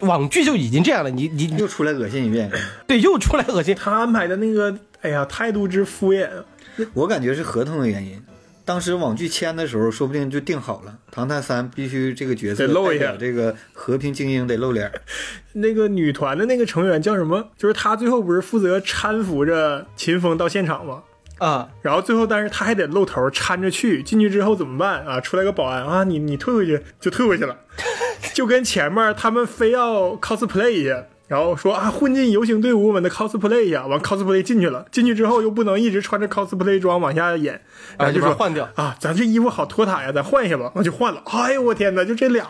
[0.02, 2.52] 网剧就已经这样了，你你你又出来恶心一遍。
[2.88, 6.46] 对又出来恶心，他安排的那个，哎呀，态度之敷衍啊！
[6.94, 8.22] 我感觉是合同的原因。
[8.64, 14.90] 当时网剧签的时候，说不定就定好了，《唐探三》必须这个角色得露一下这个和平精英得露脸。
[15.54, 17.50] 那个女团的那个成员叫什么？
[17.58, 21.04] 就是她最后不是负责搀扶着秦风到现场吗？
[21.40, 25.20] 啊，然后最后，但是她还得露头搀着去，进去之后怎么办啊？
[25.20, 27.58] 出来个保安啊，你你退回去就退回去了，
[28.36, 37.62] 就跟前面他们非要 cosplay 一下，然后说啊混进游行队伍，我们的 cosplay 一下，完 cosplay 进去了，进去之后又不能一直穿着 cosplay 装往下演，
[37.98, 38.68] 然后就说啊换掉。
[38.76, 41.24] 啊，咱这衣服好拖沓呀，咱换一下吧，那就换了。
[41.28, 42.46] 哎呦我天哪，就这俩，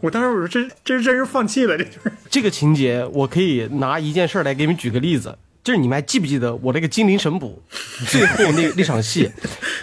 [0.00, 2.12] 我当时我说这这真是放弃了，这就是。
[2.28, 7.62] 这个情节我可以拿一件事儿来给你们举个例子，就是你们还记不记得我那个精灵神捕
[8.08, 9.30] 最后那那场戏，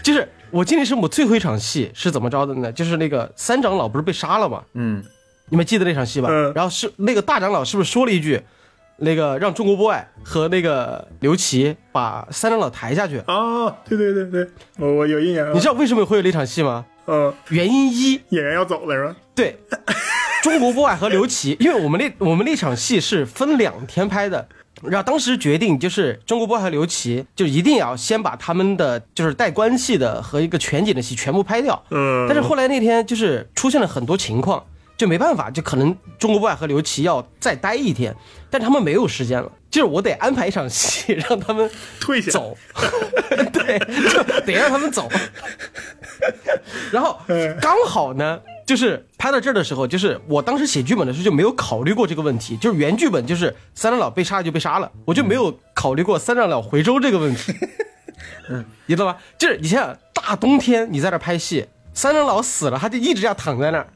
[0.03, 2.69] 就是我精灵神捕最后一场戏是怎么着的呢？
[2.69, 4.61] 就是那个三长老不是被杀了吗？
[4.73, 5.01] 嗯，
[5.49, 6.29] 你们记得那场戏吧？
[6.31, 6.51] 嗯。
[6.55, 8.41] 然后是那个大长老是不是说了一句，
[8.97, 13.19] 那个让中国 boy 和那个刘琦把三长老抬下去？
[13.27, 14.47] 啊，对对对对，
[14.77, 15.47] 我我有印象。
[15.47, 16.85] 啊，你知道为什么会有那场戏吗？
[17.07, 19.15] 嗯，原因一，演员要走了是吧？
[19.33, 19.57] 对，
[20.43, 24.47] 中国 boy 和刘琦，因为我们那我们那场戏是分两天拍的，
[24.83, 34.63] 然后当时决定就是中国 boy 和刘琦就一定要先把他们的就是带关系的和一个全景的戏全部拍掉，嗯，但是后来那天就是出现了很多情况，
[34.99, 38.13] 就没办法，就可能中国 boy 和刘琦要再待一天，
[38.49, 41.71] 但他们没有时间了，就是我得安排一场戏 让他们
[42.01, 42.57] 退下走，
[43.53, 45.09] 对，就得让他们走。
[46.91, 47.17] 然后
[47.61, 57.55] 刚好呢，就是拍到这儿的时候，就是我当时写剧本的时候就没有考虑过这个问题，就是原剧本就是三长老被杀就被杀了，我就没有考虑过三长老回州这个问题。
[58.49, 59.17] 嗯，你知道吧？
[59.37, 63.87] 就是你想想，大冬天你在这儿拍戏，三长老死了，他就一直这样躺在那儿，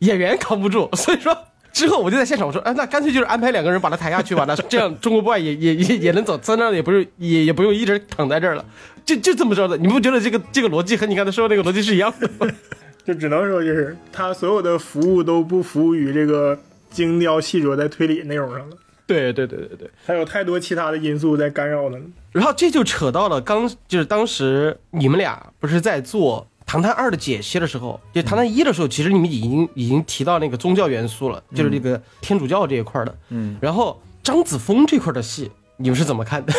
[0.00, 1.36] 演员扛不住，所以说
[1.72, 8.64] 之后我就在现场我说，哎，那干脆就是安排两个人把他抬下去吧，那这样中国 boy 也也也也能走，在那也不是也也不用一直躺在这儿了，
[9.06, 12.52] 就就这么着的，你不觉得这个这个逻辑和你刚才说的那个逻辑是一样的吗？
[13.06, 16.58] 就只能说就是他所有的服务都不服务于这个
[16.90, 18.76] 精雕细琢在推理内容上了，
[19.06, 19.90] 对对对对对。
[20.04, 22.02] 还有太多其他的因素在干扰他了。
[22.32, 33.18] 然后这就扯到了刚就是当时你们俩不是在做《唐探二》的解析的时候，就《唐探一》的时候，其实你们已经已经提到那个宗教元素了，就是这个天主教这一块的。
[33.30, 36.52] 嗯，然后张子枫这块的戏，你们是怎么看的？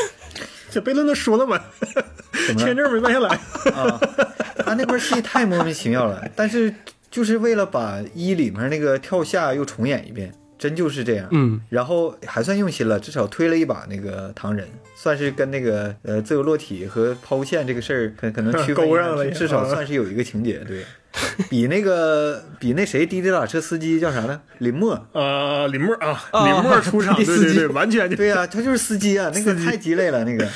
[0.69, 1.57] 这悖论都说了嘛，
[2.57, 3.29] 签证没办下来。
[3.73, 3.97] 啊？
[4.65, 6.75] 他那块戏太莫名其妙了，但是
[7.09, 11.27] 就是为了把一里面那个跳下又重演一遍，真就是这样。
[11.31, 20.85] 嗯，然后还算用心了，至少推了一把那个唐人，算是跟那个呃自由落体和抛物线这个事儿可可能区分 上了至少算是有一个情节，对，
[21.49, 24.39] 比那个比那谁滴滴打车司机叫啥呢？
[24.59, 30.47] 林默，呃，林默啊，啊林默出场， 对对对，完全就对呀、他就是司机啊，那个太鸡肋了，那个。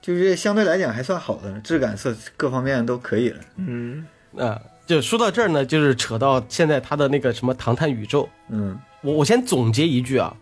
[0.00, 3.40] 就是相对来讲还算好的，质感色各方面都可以了。
[3.56, 4.06] 嗯，
[4.38, 8.26] 啊、就说到这儿呢，就是扯到现在他的那个什么唐探宇宙。
[8.48, 10.34] 嗯我我先总结一句啊，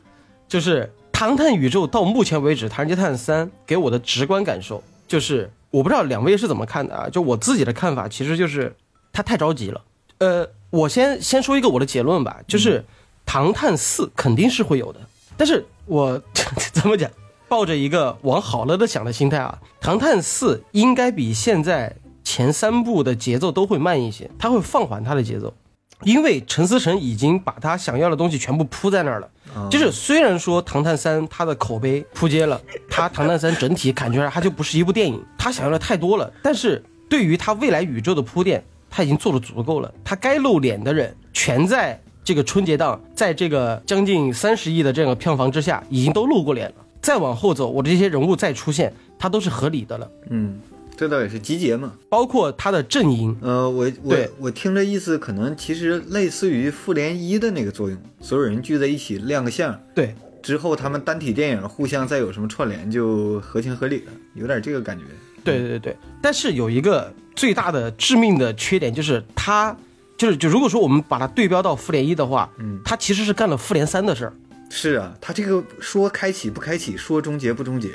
[0.49, 7.09] 就是唐探宇宙到目前为止，《唐人街探案三》给我的直观感受就是，我不知道两位是怎么看的啊？
[7.09, 8.75] 就我自己的看法，其实就是
[9.13, 9.83] 他太着急了。
[10.19, 12.81] 呃，我先先说一个我的结论吧，就是
[13.25, 15.01] 《唐探四》肯定是会有的，
[15.37, 16.23] 但是我
[16.73, 17.11] 怎么讲？
[17.49, 21.95] 抱着一个往好了的想的心态啊，《唐探四》应该比现在
[22.25, 25.55] 前三部的节奏都会慢一些，它会放缓它的节奏。
[26.03, 29.29] 因为陈思诚已经把他想要的东西全部铺在那儿了。
[29.55, 36.31] 啊就是虽然说《唐探三》它的口碑扑街了，它《唐探三》整体感觉上它就不是一部电影，他想要的太多了。
[36.43, 39.93] 但是对于他未来宇宙的铺垫，他已经做的足够了。
[40.05, 46.75] 他该露脸的人全在这个春节档，在这个将近三十亿的这个票房之下，已经都露过脸了。
[47.01, 50.11] 再往后走，我的这些人物再出现，他都是合理的了。
[50.31, 50.59] 嗯，
[50.97, 51.93] 这倒也是集结嘛。
[52.09, 65.05] 包括他的阵营，呃，我我我听这意思，可能其实类似于复联一的那个作用，所有人聚在一起亮个相，对，之后他们单体电影互相再有什么串联，就合情合理了， 有点这个感觉。
[65.45, 69.77] 对对对对，但是有一个最大的致命的缺点，就是他
[70.17, 74.33] 就是就如果说我们把它对标到复联一的话，嗯，他其实是干了复联三的事儿。
[74.69, 77.93] 是啊，他这个说开启不开启，说终结不终结，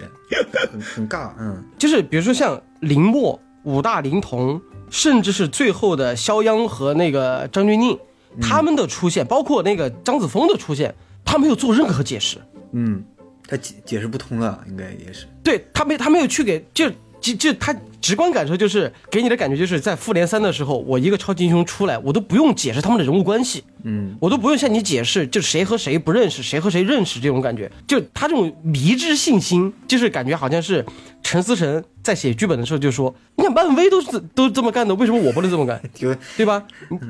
[0.71, 1.31] 很很尬。
[1.39, 4.59] 嗯就是比如说像林默、武大灵童，
[4.89, 7.99] 甚至是最后的肖央和那个张钧甯，
[8.41, 10.95] 他们的出现，包括那个张子枫的出现，
[11.25, 12.37] 他没有做任何解释。
[12.71, 13.03] 嗯，
[13.47, 15.27] 他解解释不通了，应该也是。
[15.43, 16.89] 对他没他没有去给就
[17.21, 30.83] 就就他直观感受就是给你的感觉就是在复联三的时候，我一个超级英雄出来，我都不用解释他们的人物关系，嗯，我都不用向你解释，就谁和谁不认识，谁和谁认识这种感觉，就他这种迷之信心，就是感觉好像是
[31.21, 35.79] 陈思诚在写剧本的时候就说，你看漫威都是都这么干的，为什么我不能这么干？
[36.35, 36.63] 对吧？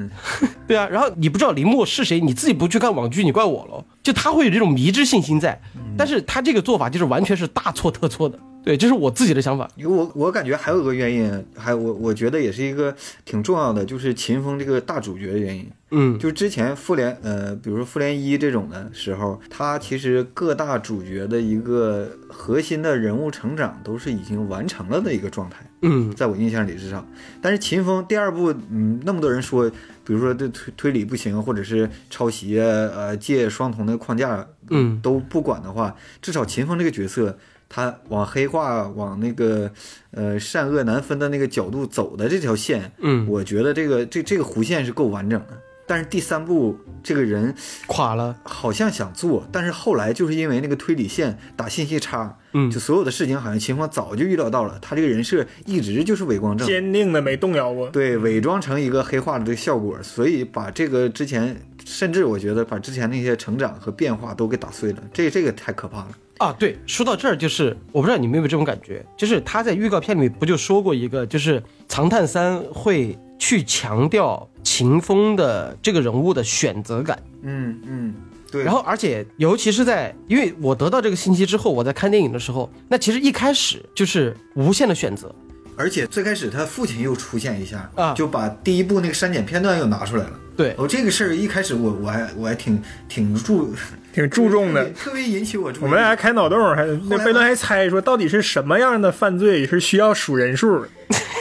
[0.68, 3.86] 对啊，然后你不知道林默是谁，你自己不去看网剧，你怪我喽？
[4.04, 5.58] 就他会有这种迷之信心在，
[5.98, 8.38] 但是他这个做法就是完全是大错特错的。
[8.64, 9.70] 对，这是我自己的想法。
[9.76, 12.96] 因为我我感觉还有个原因，还我我觉得也是一个
[13.26, 15.68] 挺重要的，就是秦风这个大主角的原因。
[15.94, 25.58] 嗯，就之前复联呃，比如说复联一这种的时候，他其实各大主角的一个核心的人物成长都是已经完成了的一个状态。
[25.82, 27.06] 嗯，在我印象里至少。
[27.42, 29.70] 但是秦风第二部，嗯，那么多人说，
[30.06, 37.38] 比如说这推推理不行，或者是抄袭啊，呃，借双瞳的框架，嗯都不管的话，至少秦风这个角色，
[37.74, 39.72] 他往黑化、往那个
[40.12, 45.58] 呃善恶难分的那个角度走的这条线，嗯我觉得这个这这个弧线是够完整的。
[45.88, 47.54] 但是第三部这个人
[47.88, 48.38] 垮了。
[48.44, 57.90] 好像想做，但是后来就是因为那个推理线打信息差，嗯就所有的事情好像秦风早就预料到了，他这个人设一直就是伪光正，坚定的没动摇过。
[57.90, 66.10] 对，伪装成一个黑化的这个效果，所以把这个之前，甚至我觉得把之前那些成长和变化都给打碎了，这这个太可怕了。
[66.42, 78.14] 啊，对，说到这儿，就是我不知道你们有没有这种感觉，就是他在预告片里面不就说过一个，就是《唐探三》会去强调秦风的这个人物的选择感，嗯嗯，
[78.52, 78.64] 对。
[78.64, 85.34] 然后而且尤其是在，因为我得到这个信息之后，我在看电影的时候，那其实一开始就是无限的选择，
[85.76, 90.40] 而且最开始他父亲又出现一下，啊就把第一部那个删减片段又拿出来了。
[90.58, 93.74] 对，哦，这个事儿一开始我我还我还挺挺注
[94.14, 94.90] 挺注重的。
[94.92, 95.84] 特别引起我注意。
[95.84, 100.86] 我们俩还开脑洞，还那贝伦还猜说到底是什么样的犯罪是需要数人数，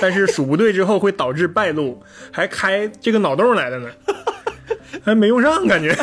[0.01, 3.89] 但是数不对之后会导致败露，还开这个脑洞来的呢，
[5.03, 5.95] 还没用上感觉。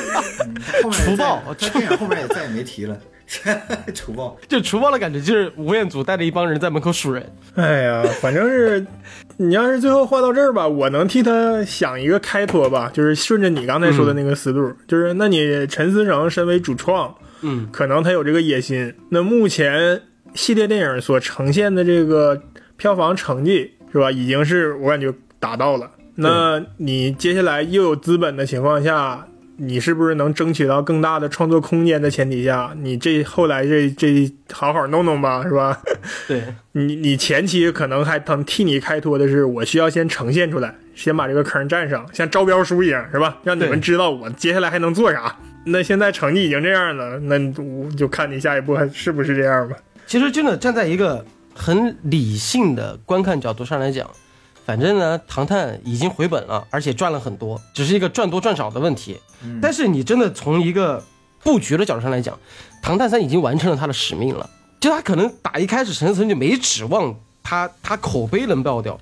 [0.84, 2.98] 后面除暴他电影后面也再也没提了。
[3.94, 7.30] 除暴，就除暴的感觉，就是吴彦祖带着一帮人在门口数人。
[7.56, 8.86] 哎呀，反正是
[9.36, 18.94] 你要是最后画到这儿吧，我能替他想一个开脱吧，就是顺着你刚才说的那个思路，就是那你陈思诚身为主创，嗯，可能他有这个野心。
[19.10, 20.02] 那目前
[20.34, 22.42] 系列电影所呈现的这个
[22.78, 25.92] 票房成绩是吧，已经是我感觉达到了。
[26.16, 29.28] 那你接下来又有资本的情况下。
[29.58, 35.82] 你是不是能争取到更大的创作空间的前提下，你这后来这这好好弄弄吧，是吧？
[36.28, 36.44] 对
[36.74, 43.38] 你，你前期可能还能替你开脱的是，我需要先呈现出来，先把这个坑占上，像招标书一样，是吧？
[43.44, 45.36] 让你们知道我接下来还能做啥。
[45.66, 49.76] 那现在成绩已经这样了，那我就看你下一步还是不是这样吧。
[50.06, 54.10] 其实真的站在一个很理性的观看角度上来讲。
[54.68, 59.18] 反正呢，唐探已经回本了，而且赚了很多，只是一个赚多赚少的问题。
[59.62, 61.02] 但是你真的从一个
[61.42, 62.38] 布局的角度上来讲，
[62.84, 64.50] 唐探三已经完成了他的使命了。
[64.82, 69.00] 就他可能打一开始陈思诚就没指望他他口碑能爆掉，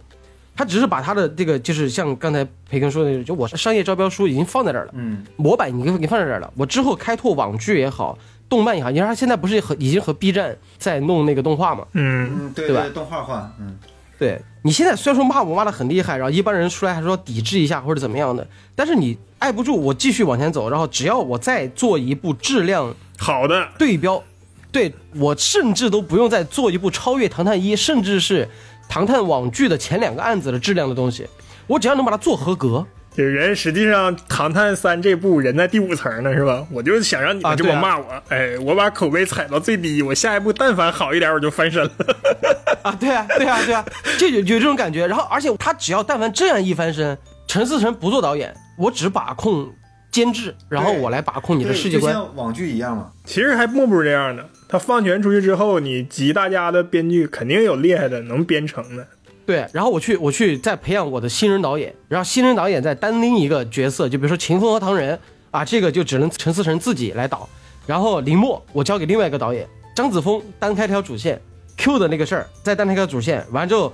[0.55, 6.53] 他只是把他的这个就是像刚才培根说的，就我商业招标书已经放在这儿了，嗯，模板已经给放在这儿了。
[6.55, 8.16] 我之后开拓网剧也好，
[8.47, 11.88] 动漫也好，你看他现在不是和已经和 B 站在弄那个动画嘛？
[11.93, 13.80] 嗯嗯，对对吧动画化，嗯。
[14.18, 24.24] 对你现在虽然说骂我骂的很厉害，然后一般人出来还说抵制一下或者怎么样的，但是你挨不住，我继续往前走，然后只要我再做一部质量好的对标，
[24.72, 28.43] 对我甚至都不用再做一部超越《唐探一》甚至是
[28.89, 31.28] 《唐探》网剧的前两个案子的质量的东西，
[31.68, 32.84] 我只要能把它做合格。
[33.16, 36.68] 就人实际上《唐探三》这部人在第五层呢，是吧？
[36.70, 41.91] 我就想让你们这么骂我，哎，我把口碑踩到最低，我下一步但凡好一点，我就翻身了。
[42.84, 43.86] 啊，对啊，对啊，对啊，
[44.20, 45.07] 就有有这种感觉。
[45.07, 49.74] 然后，而且他只要但凡这样一翻身，陈思诚不做导演，我只把控
[50.11, 53.11] 监制，然后我来把控你的世界观，像网剧一样嘛。
[53.24, 59.07] 其实还莫不是这样的，他放权出去之后，你集大家的编剧肯定有厉害的能编成的。
[59.45, 65.19] 对，然后我去我去再培养我的新人导演，然后新人导演再单拎一个角色，就比如说秦风和唐仁
[65.51, 67.47] 啊，这个就只能陈思诚自己来导，
[67.85, 71.39] 然后林默我交给另外一个导演张子枫单开条主线
[71.77, 73.93] ，Q 的那个事儿再单开条主线，完之后，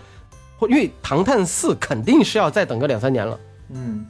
[0.69, 3.37] 因为唐探四肯定是要再等个两三年了，
[3.73, 4.05] 嗯，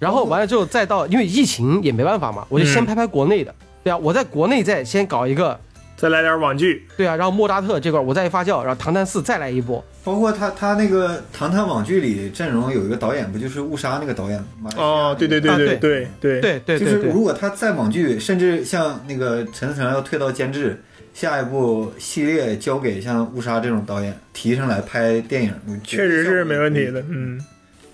[0.00, 3.54] 然后完了之后再到，因为疫情也没办法嘛，我就先拍拍国内的，
[3.84, 5.60] 对啊，我在国内再先搞一个。
[5.96, 14.70] 再来点网剧，对啊，然后莫扎特这块我再一发酵，然后唐探四再来一波，包括他他那个唐探网剧里阵容有一个导演，不就是误杀那个导演吗？
[14.76, 15.76] 哦，对对对对。
[15.76, 16.60] 对对对。
[16.60, 20.82] 对，就是如果他在网剧，甚至像那个陈思诚要退到监制，
[21.14, 27.40] 下一部系列交给像误杀这种导演提上来拍电影，确实是没问题的，嗯。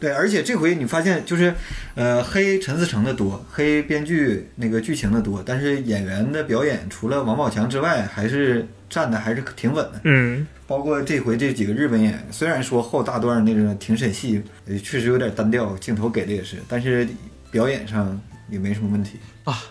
[0.03, 1.55] 对，而且这回你发现就是，
[1.95, 10.01] 呃，黑陈思诚的多，黑编剧那个剧情的多，但是演员的表演除了王宝强之外，还是站的还是挺稳的。
[10.03, 14.43] 嗯，包括这回这几个日本演员，虽然说后大段那个庭审戏
[14.83, 17.07] 确实有点单调，镜头给的也是，但是
[17.53, 19.63] 表演上也没什么问题啊。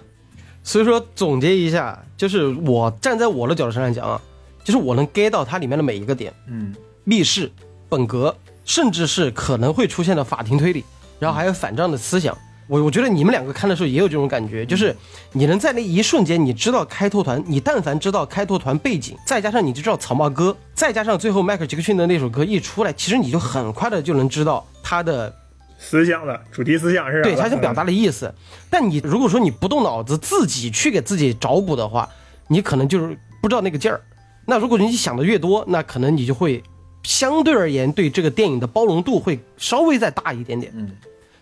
[0.64, 4.22] 所以说总结一下，就是我站在我的角度上来讲啊，
[4.64, 6.74] 就是我能 get 到它里面的每一个点，嗯，
[7.04, 7.52] 密室、
[7.90, 8.34] 本格。
[8.66, 10.84] 甚至是可能会出现的法庭推理，
[11.20, 12.38] 然后还有反战的思想。
[12.68, 14.96] 我我觉得你们两个看的时候也有这种感觉，就是
[15.34, 25.34] 你能在那一瞬间，你知道开拓团，你但凡知道开拓团背景，再加上你就知道草帽哥，再加上最后迈克尔杰克逊的那首歌一出来，其实你就很快的就能知道他的
[25.78, 28.34] 思想了，主题思想是对他想表达的意思。
[28.70, 32.08] 但你如果说你不动脑子，自己去给自己找补的话，
[32.48, 34.00] 你可能就是不知道那个劲儿。
[34.46, 36.64] 那如果你想的越多，那可能你就会。
[37.04, 40.72] 相对而言，对这个电影的包容度会稍微再大一点点。
[40.76, 40.92] 嗯，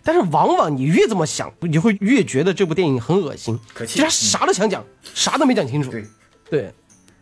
[0.03, 3.59] 但是往往你越这么想，你会越觉得这部电影很恶心。
[3.85, 4.83] 其实他啥都想讲，
[5.13, 5.91] 啥都没讲清楚。
[5.91, 6.05] 对，
[6.49, 6.73] 对，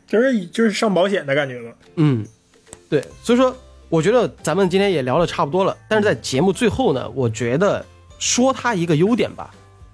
[0.07, 1.71] 就是就是上保险的感觉嘛。
[1.95, 2.25] 嗯，
[2.89, 3.03] 对。
[3.23, 3.55] 所以说，
[3.89, 5.75] 我觉得咱们今天也聊的差不多了。
[5.89, 7.83] 但是在节目最后呢，我觉得
[8.19, 9.49] 说他一个优点吧，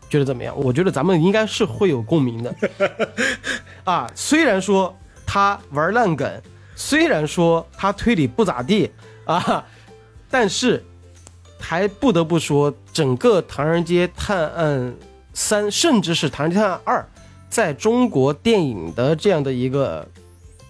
[0.10, 0.54] 觉得怎么样？
[0.58, 2.56] 我觉得咱们应该是会有共鸣的。
[3.86, 4.94] 啊，虽然说
[5.26, 6.30] 他玩烂梗。
[6.76, 8.90] 虽然说他推理不咋地
[9.26, 9.66] 啊，
[10.30, 10.84] 但是
[11.60, 14.96] 还不得不说，整个《唐人街探案
[15.34, 17.00] 三》甚至是《唐人街探案二》，
[17.50, 20.08] 在中国电影的这样的一个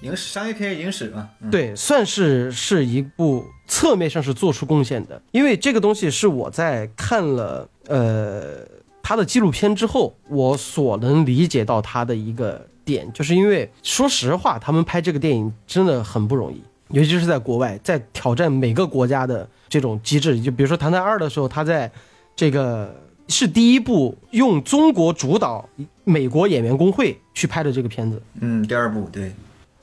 [0.01, 5.21] 影史商业片影史嘛，对，算是是一部侧面上是做出贡献的。
[5.31, 8.57] 因为这个东西是我在看了呃
[9.01, 20.39] 他的纪录片之后，我所能理解到他的一个点，就是因为说实话，他们拍这个电影真的很不容易，尤其是在国外，在挑战每个国家的这种机制。
[20.39, 21.91] 就比如说《唐探二》的时候，他在
[22.35, 22.95] 这个
[23.27, 25.67] 是第一部用中国主导
[26.03, 29.31] 美国演员工会去拍的这个片子，嗯，第二部对，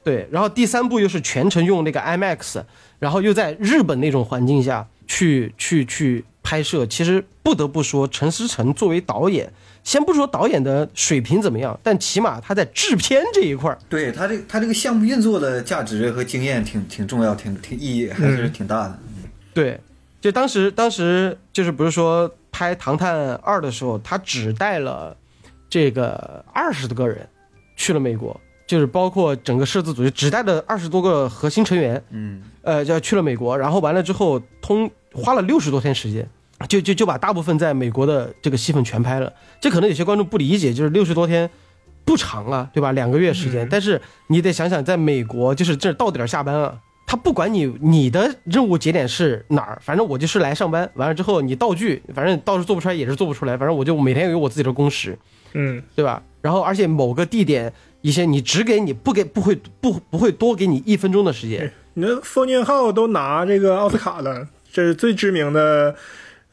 [0.04, 2.62] 对，然后第三部又是全程用那个 IMAX，
[2.98, 6.84] 然后又在日本那种环境下去去去拍摄。
[6.84, 9.52] 其实不得不说，陈思诚作为导演，
[9.84, 18.98] 先不说导演的水平怎么样，但起码他在制片这一块儿，对他这他这个项目运作的价值和经验挺挺重要，挺挺意义还是挺大的。
[19.54, 19.78] 对，
[20.20, 25.16] 就当时当时就是不是说拍《唐探二》的时候，他只带了
[25.68, 27.28] 这个二十多个人
[27.76, 36.28] 去了美国，就是包括整个摄制组，就只带了二十多个核心成员，嗯，呃，就去了美国，然后完了之后通花了六十多天时间，
[36.68, 39.32] 就就就把大部分在美国的这个戏份全拍了。
[39.60, 41.48] 这可能有些观众不理解，就是六十多天
[42.04, 42.92] 不长啊，对吧？
[42.92, 55.18] 两个月时间，但是你得想想，在美国就是这到点儿下班啊，他不管你你的任务节点是哪儿，反正我就是来上班，完了之后你道具，反正到时做不出来也是做不出来，反正我就每天有我自己的工时，
[55.54, 56.22] 嗯，对吧？
[56.40, 65.94] 然后而且某个地点一些你只给你不给不会不不会多给你一分钟的时间，你那奉俊昊都拿这个奥斯卡了，这是最知名的，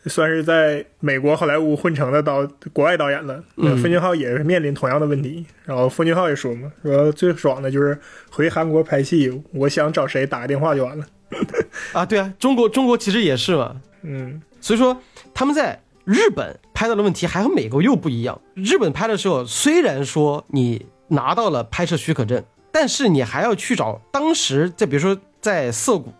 [0.05, 3.43] 算是在美国好莱坞混成的导国外导演了。
[3.55, 5.45] 那嗯奉俊昊也是面临同样的问题。
[5.65, 7.97] 然后奉俊昊也说嘛，说最爽的就是
[8.29, 11.05] 回韩国拍戏，我想找谁打个电话就完了。
[11.91, 14.97] 啊，对啊，中国中国其实也是嘛，嗯所以说
[15.33, 18.39] 他们在日本拍到的问题还和美国又不一样。
[18.55, 22.41] 日本拍的时候，虽然说你拿到了拍摄许可证，
[22.71, 26.13] 但是你还要去找当时在比如说在涩谷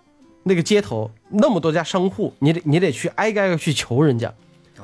[0.44, 4.34] 那个街头那么多家商户，你得你得去挨个挨个去求人家。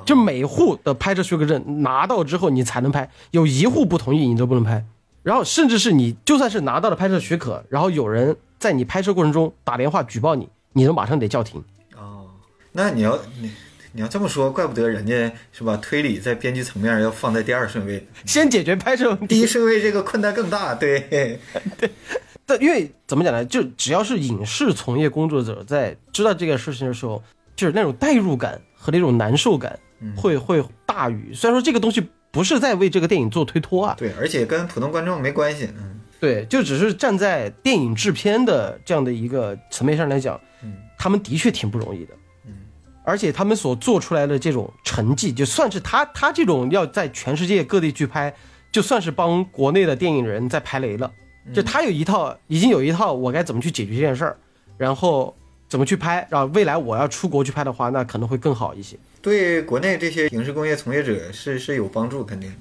[0.05, 4.83] 就每户的拍摄许可证拿到之后，你才能拍，有一户不同意，你都不能拍。
[5.21, 11.63] 然后甚至是你就算是拿到了拍摄许可，然后有人在你拍摄过程中打电话举报你，你都马上得叫停。
[11.95, 12.27] 哦，
[12.73, 13.49] 那你要你
[13.93, 15.77] 你要这么说，怪不得人家是吧？
[15.77, 19.27] 推理在编剧层面要放在第二顺位，先解决拍摄问题。
[19.27, 20.75] 第一顺位这个困难更大。
[20.75, 20.99] 对
[21.79, 21.89] 对，
[22.45, 23.45] 但因为怎么讲呢？
[23.45, 27.23] 就只要是影视从业工作者在知道这个事情的时候，
[27.55, 29.79] 就是那种代入感和那种难受感
[30.15, 31.33] 会会大于。
[31.33, 35.69] 虽然说这个东西不是在为这个电影做推脱啊，对，而且跟普通观众没关系。
[35.77, 42.13] 嗯，对，就只是站在电影制片的这样的一个层面上来讲，嗯，他们的确挺不容易的，
[42.45, 42.53] 嗯，
[43.03, 48.33] 而且他们所做出来的这种成绩，就算是他他这种要在全世界各地去拍，
[48.71, 51.11] 就算是帮国内的电影人在排雷了，
[51.51, 54.37] 就他有一套，已经有一套我该怎么去解决这件事儿，
[54.77, 55.35] 然后
[55.67, 58.95] 怎么去拍，然后未来我要出国去拍的话，那可能会更好一些。
[59.21, 62.53] 对国内这些影视工业从业者是是有帮助，肯定。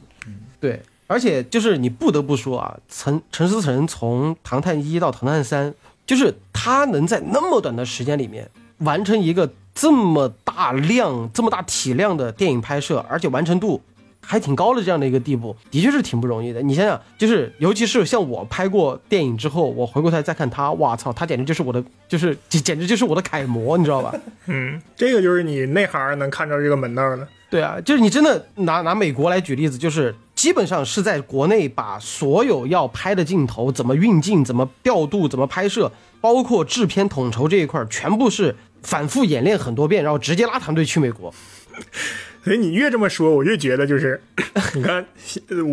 [0.58, 5.70] 对，而且就是你不得不说啊，陈陈思诚从《唐探一》到《唐探三》，
[6.06, 13.82] 就是他能在那么短的时间里面完成一个这么大量、这么大体量的电影拍摄，而且完成度
[14.24, 16.62] 还挺高的这样的一个地步，的确是挺不容易的。
[16.62, 24.14] 你想想，就是尤其是像我拍过电影之后，我回过头来再看他，哇操，他简直就是我的，就是简简直就是我的楷模，你知道吧？
[24.46, 27.26] 嗯，这个就是你内行能看着这个门道的。
[27.50, 41.34] 对啊，就是你真的拿拿美国来举例子，就是基本上是在国内把所有要拍的镜头怎么运镜、怎么调度、怎么拍摄，包括制片统筹这一块儿，全部是反复演练很多遍，然后直接拉团队去美国。
[42.45, 44.20] 所以你越这么说，我越觉得就是，
[44.74, 45.07] 你看，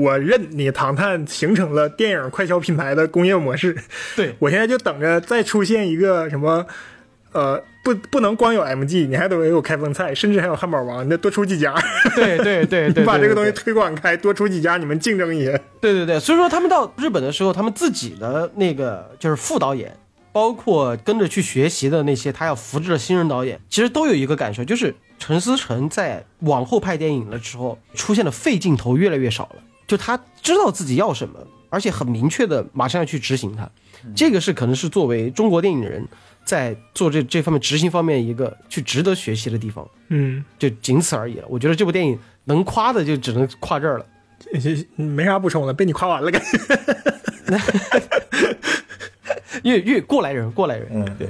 [0.01, 3.75] 我认你唐探形成了电影快消品牌的工业模式。
[4.15, 6.65] 对我现在就等着再出现一个什么，
[7.31, 11.73] 呃，不不能光有 MG，你还得有开封菜，甚至还有汉堡王，你得多出几家，
[12.15, 15.51] 对对对 对，你把这个东西推广开，多出几家，你们竞争一下。
[15.81, 19.95] 对对对，所以说他们到日本的时候，他们自己的那个就是副导演，
[20.39, 31.37] 包括跟着去学习的那些他要扶持的新人导演，其实都有一个感受，就是陈思诚在往后拍电影的时候，出现的废镜头越来越少了，就他知道自己要什么，
[31.69, 33.69] 而且很明确的马上要去执行它。
[34.15, 36.07] 这个是可能是作为中国电影人
[36.45, 41.45] 在做这这方面执行方面一个去值得学习的地方，嗯，就仅此而已了。
[41.49, 44.05] 我觉得这部电影能夸的就只能夸这儿了。
[44.95, 47.59] 没啥补充了，被你夸完了，感觉。
[49.63, 50.87] 越越过来人，过来人。
[50.91, 51.27] 嗯，对，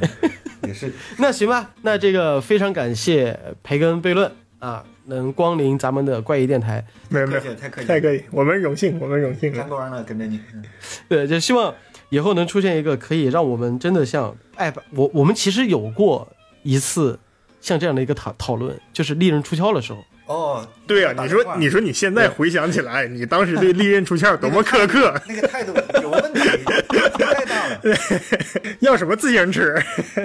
[0.67, 0.91] 也是。
[1.17, 6.85] 那行吧，那这个非常感谢培根悖论啊，能光临咱们的怪异电台。
[7.09, 10.39] 没有没有客气，太客气太可以，我们荣幸，我们荣幸沾光了，跟着你。
[10.53, 10.63] 嗯
[11.07, 11.73] 对，就希望
[12.09, 16.27] 以后能出现一个可以让我们真的像，哎，不我我们其实有过
[16.63, 17.19] 一次
[17.61, 26.39] 像这样的一个讨讨论，就是利刃出鞘的时候，哦，对呀、打电话你说你说你现在回想起来，你当时对利刃出鞘多么苛刻，那个态度有问题，
[27.69, 27.79] 了。
[28.81, 29.75] 要什么自行车？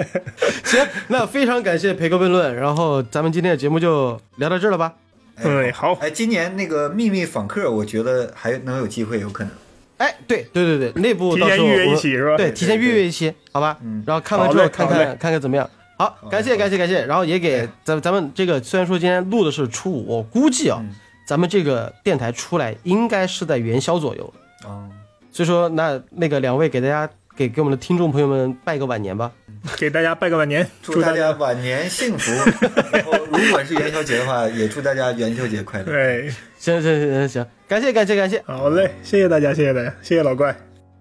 [0.63, 4.93] 行，那非常感谢培哥辩论，然后咱们今天的节目就聊到这儿了吧？
[5.37, 9.51] 嗯，好，哎，今年那个秘密访客，我觉得还能有机会，有可能。
[9.97, 12.37] 哎，对对对对，内部提到时候前预约一我期是吧？
[12.37, 13.77] 对，提前预约一期，好吧？
[13.81, 15.69] 嗯然后看完之后看看看看怎么样。
[15.97, 20.83] 好，感谢感谢感谢，然后也给咱咱们这个虽然说今天录的是初五，我估计啊，
[21.25, 24.33] 咱们这个电台出来应该是在元宵左右，
[24.65, 24.83] 啊，
[25.31, 29.31] 所以说那那个两位给大家给给我们的听众朋友们拜个晚年吧。
[29.77, 32.31] 给大家拜个晚年， 祝大大家晚年幸福。
[32.93, 35.85] 然后，如果是元宵节的话，也祝大家元宵节快乐。
[35.85, 38.39] 对，行行行行行，感谢感谢感谢。
[38.45, 40.55] 好嘞，谢谢大家，谢谢大家，谢谢老怪，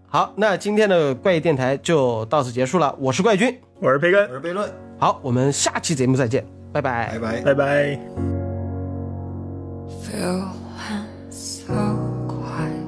[0.06, 3.55] 好，那今天的怪异电台就到此结束了，我是怪君。
[3.81, 6.43] 我是培根我，是悖论，好，我们下期节目再见，
[6.73, 7.40] 拜拜拜拜。
[7.43, 7.98] 拜拜。
[10.01, 10.48] feeling
[11.28, 11.74] so
[12.27, 12.86] quiet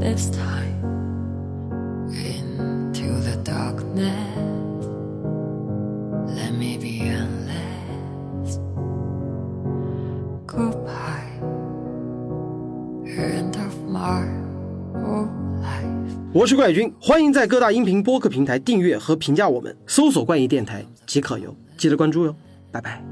[0.00, 0.85] this time
[16.32, 22.36] 我是怪君，欢迎在各大音频播客平台订阅和评价我们，搜索“怪异电台”即可哟，记得关注哟，
[22.70, 23.02] 拜拜。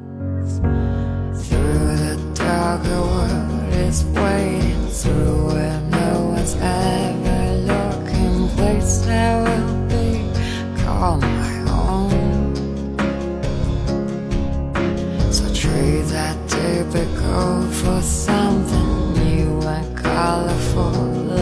[10.95, 12.11] all my own.
[15.33, 20.93] So trade that typical for something new and colorful,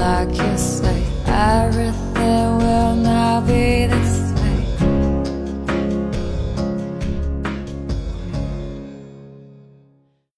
[0.02, 1.04] like you say.
[1.26, 4.11] Everything will now be the same.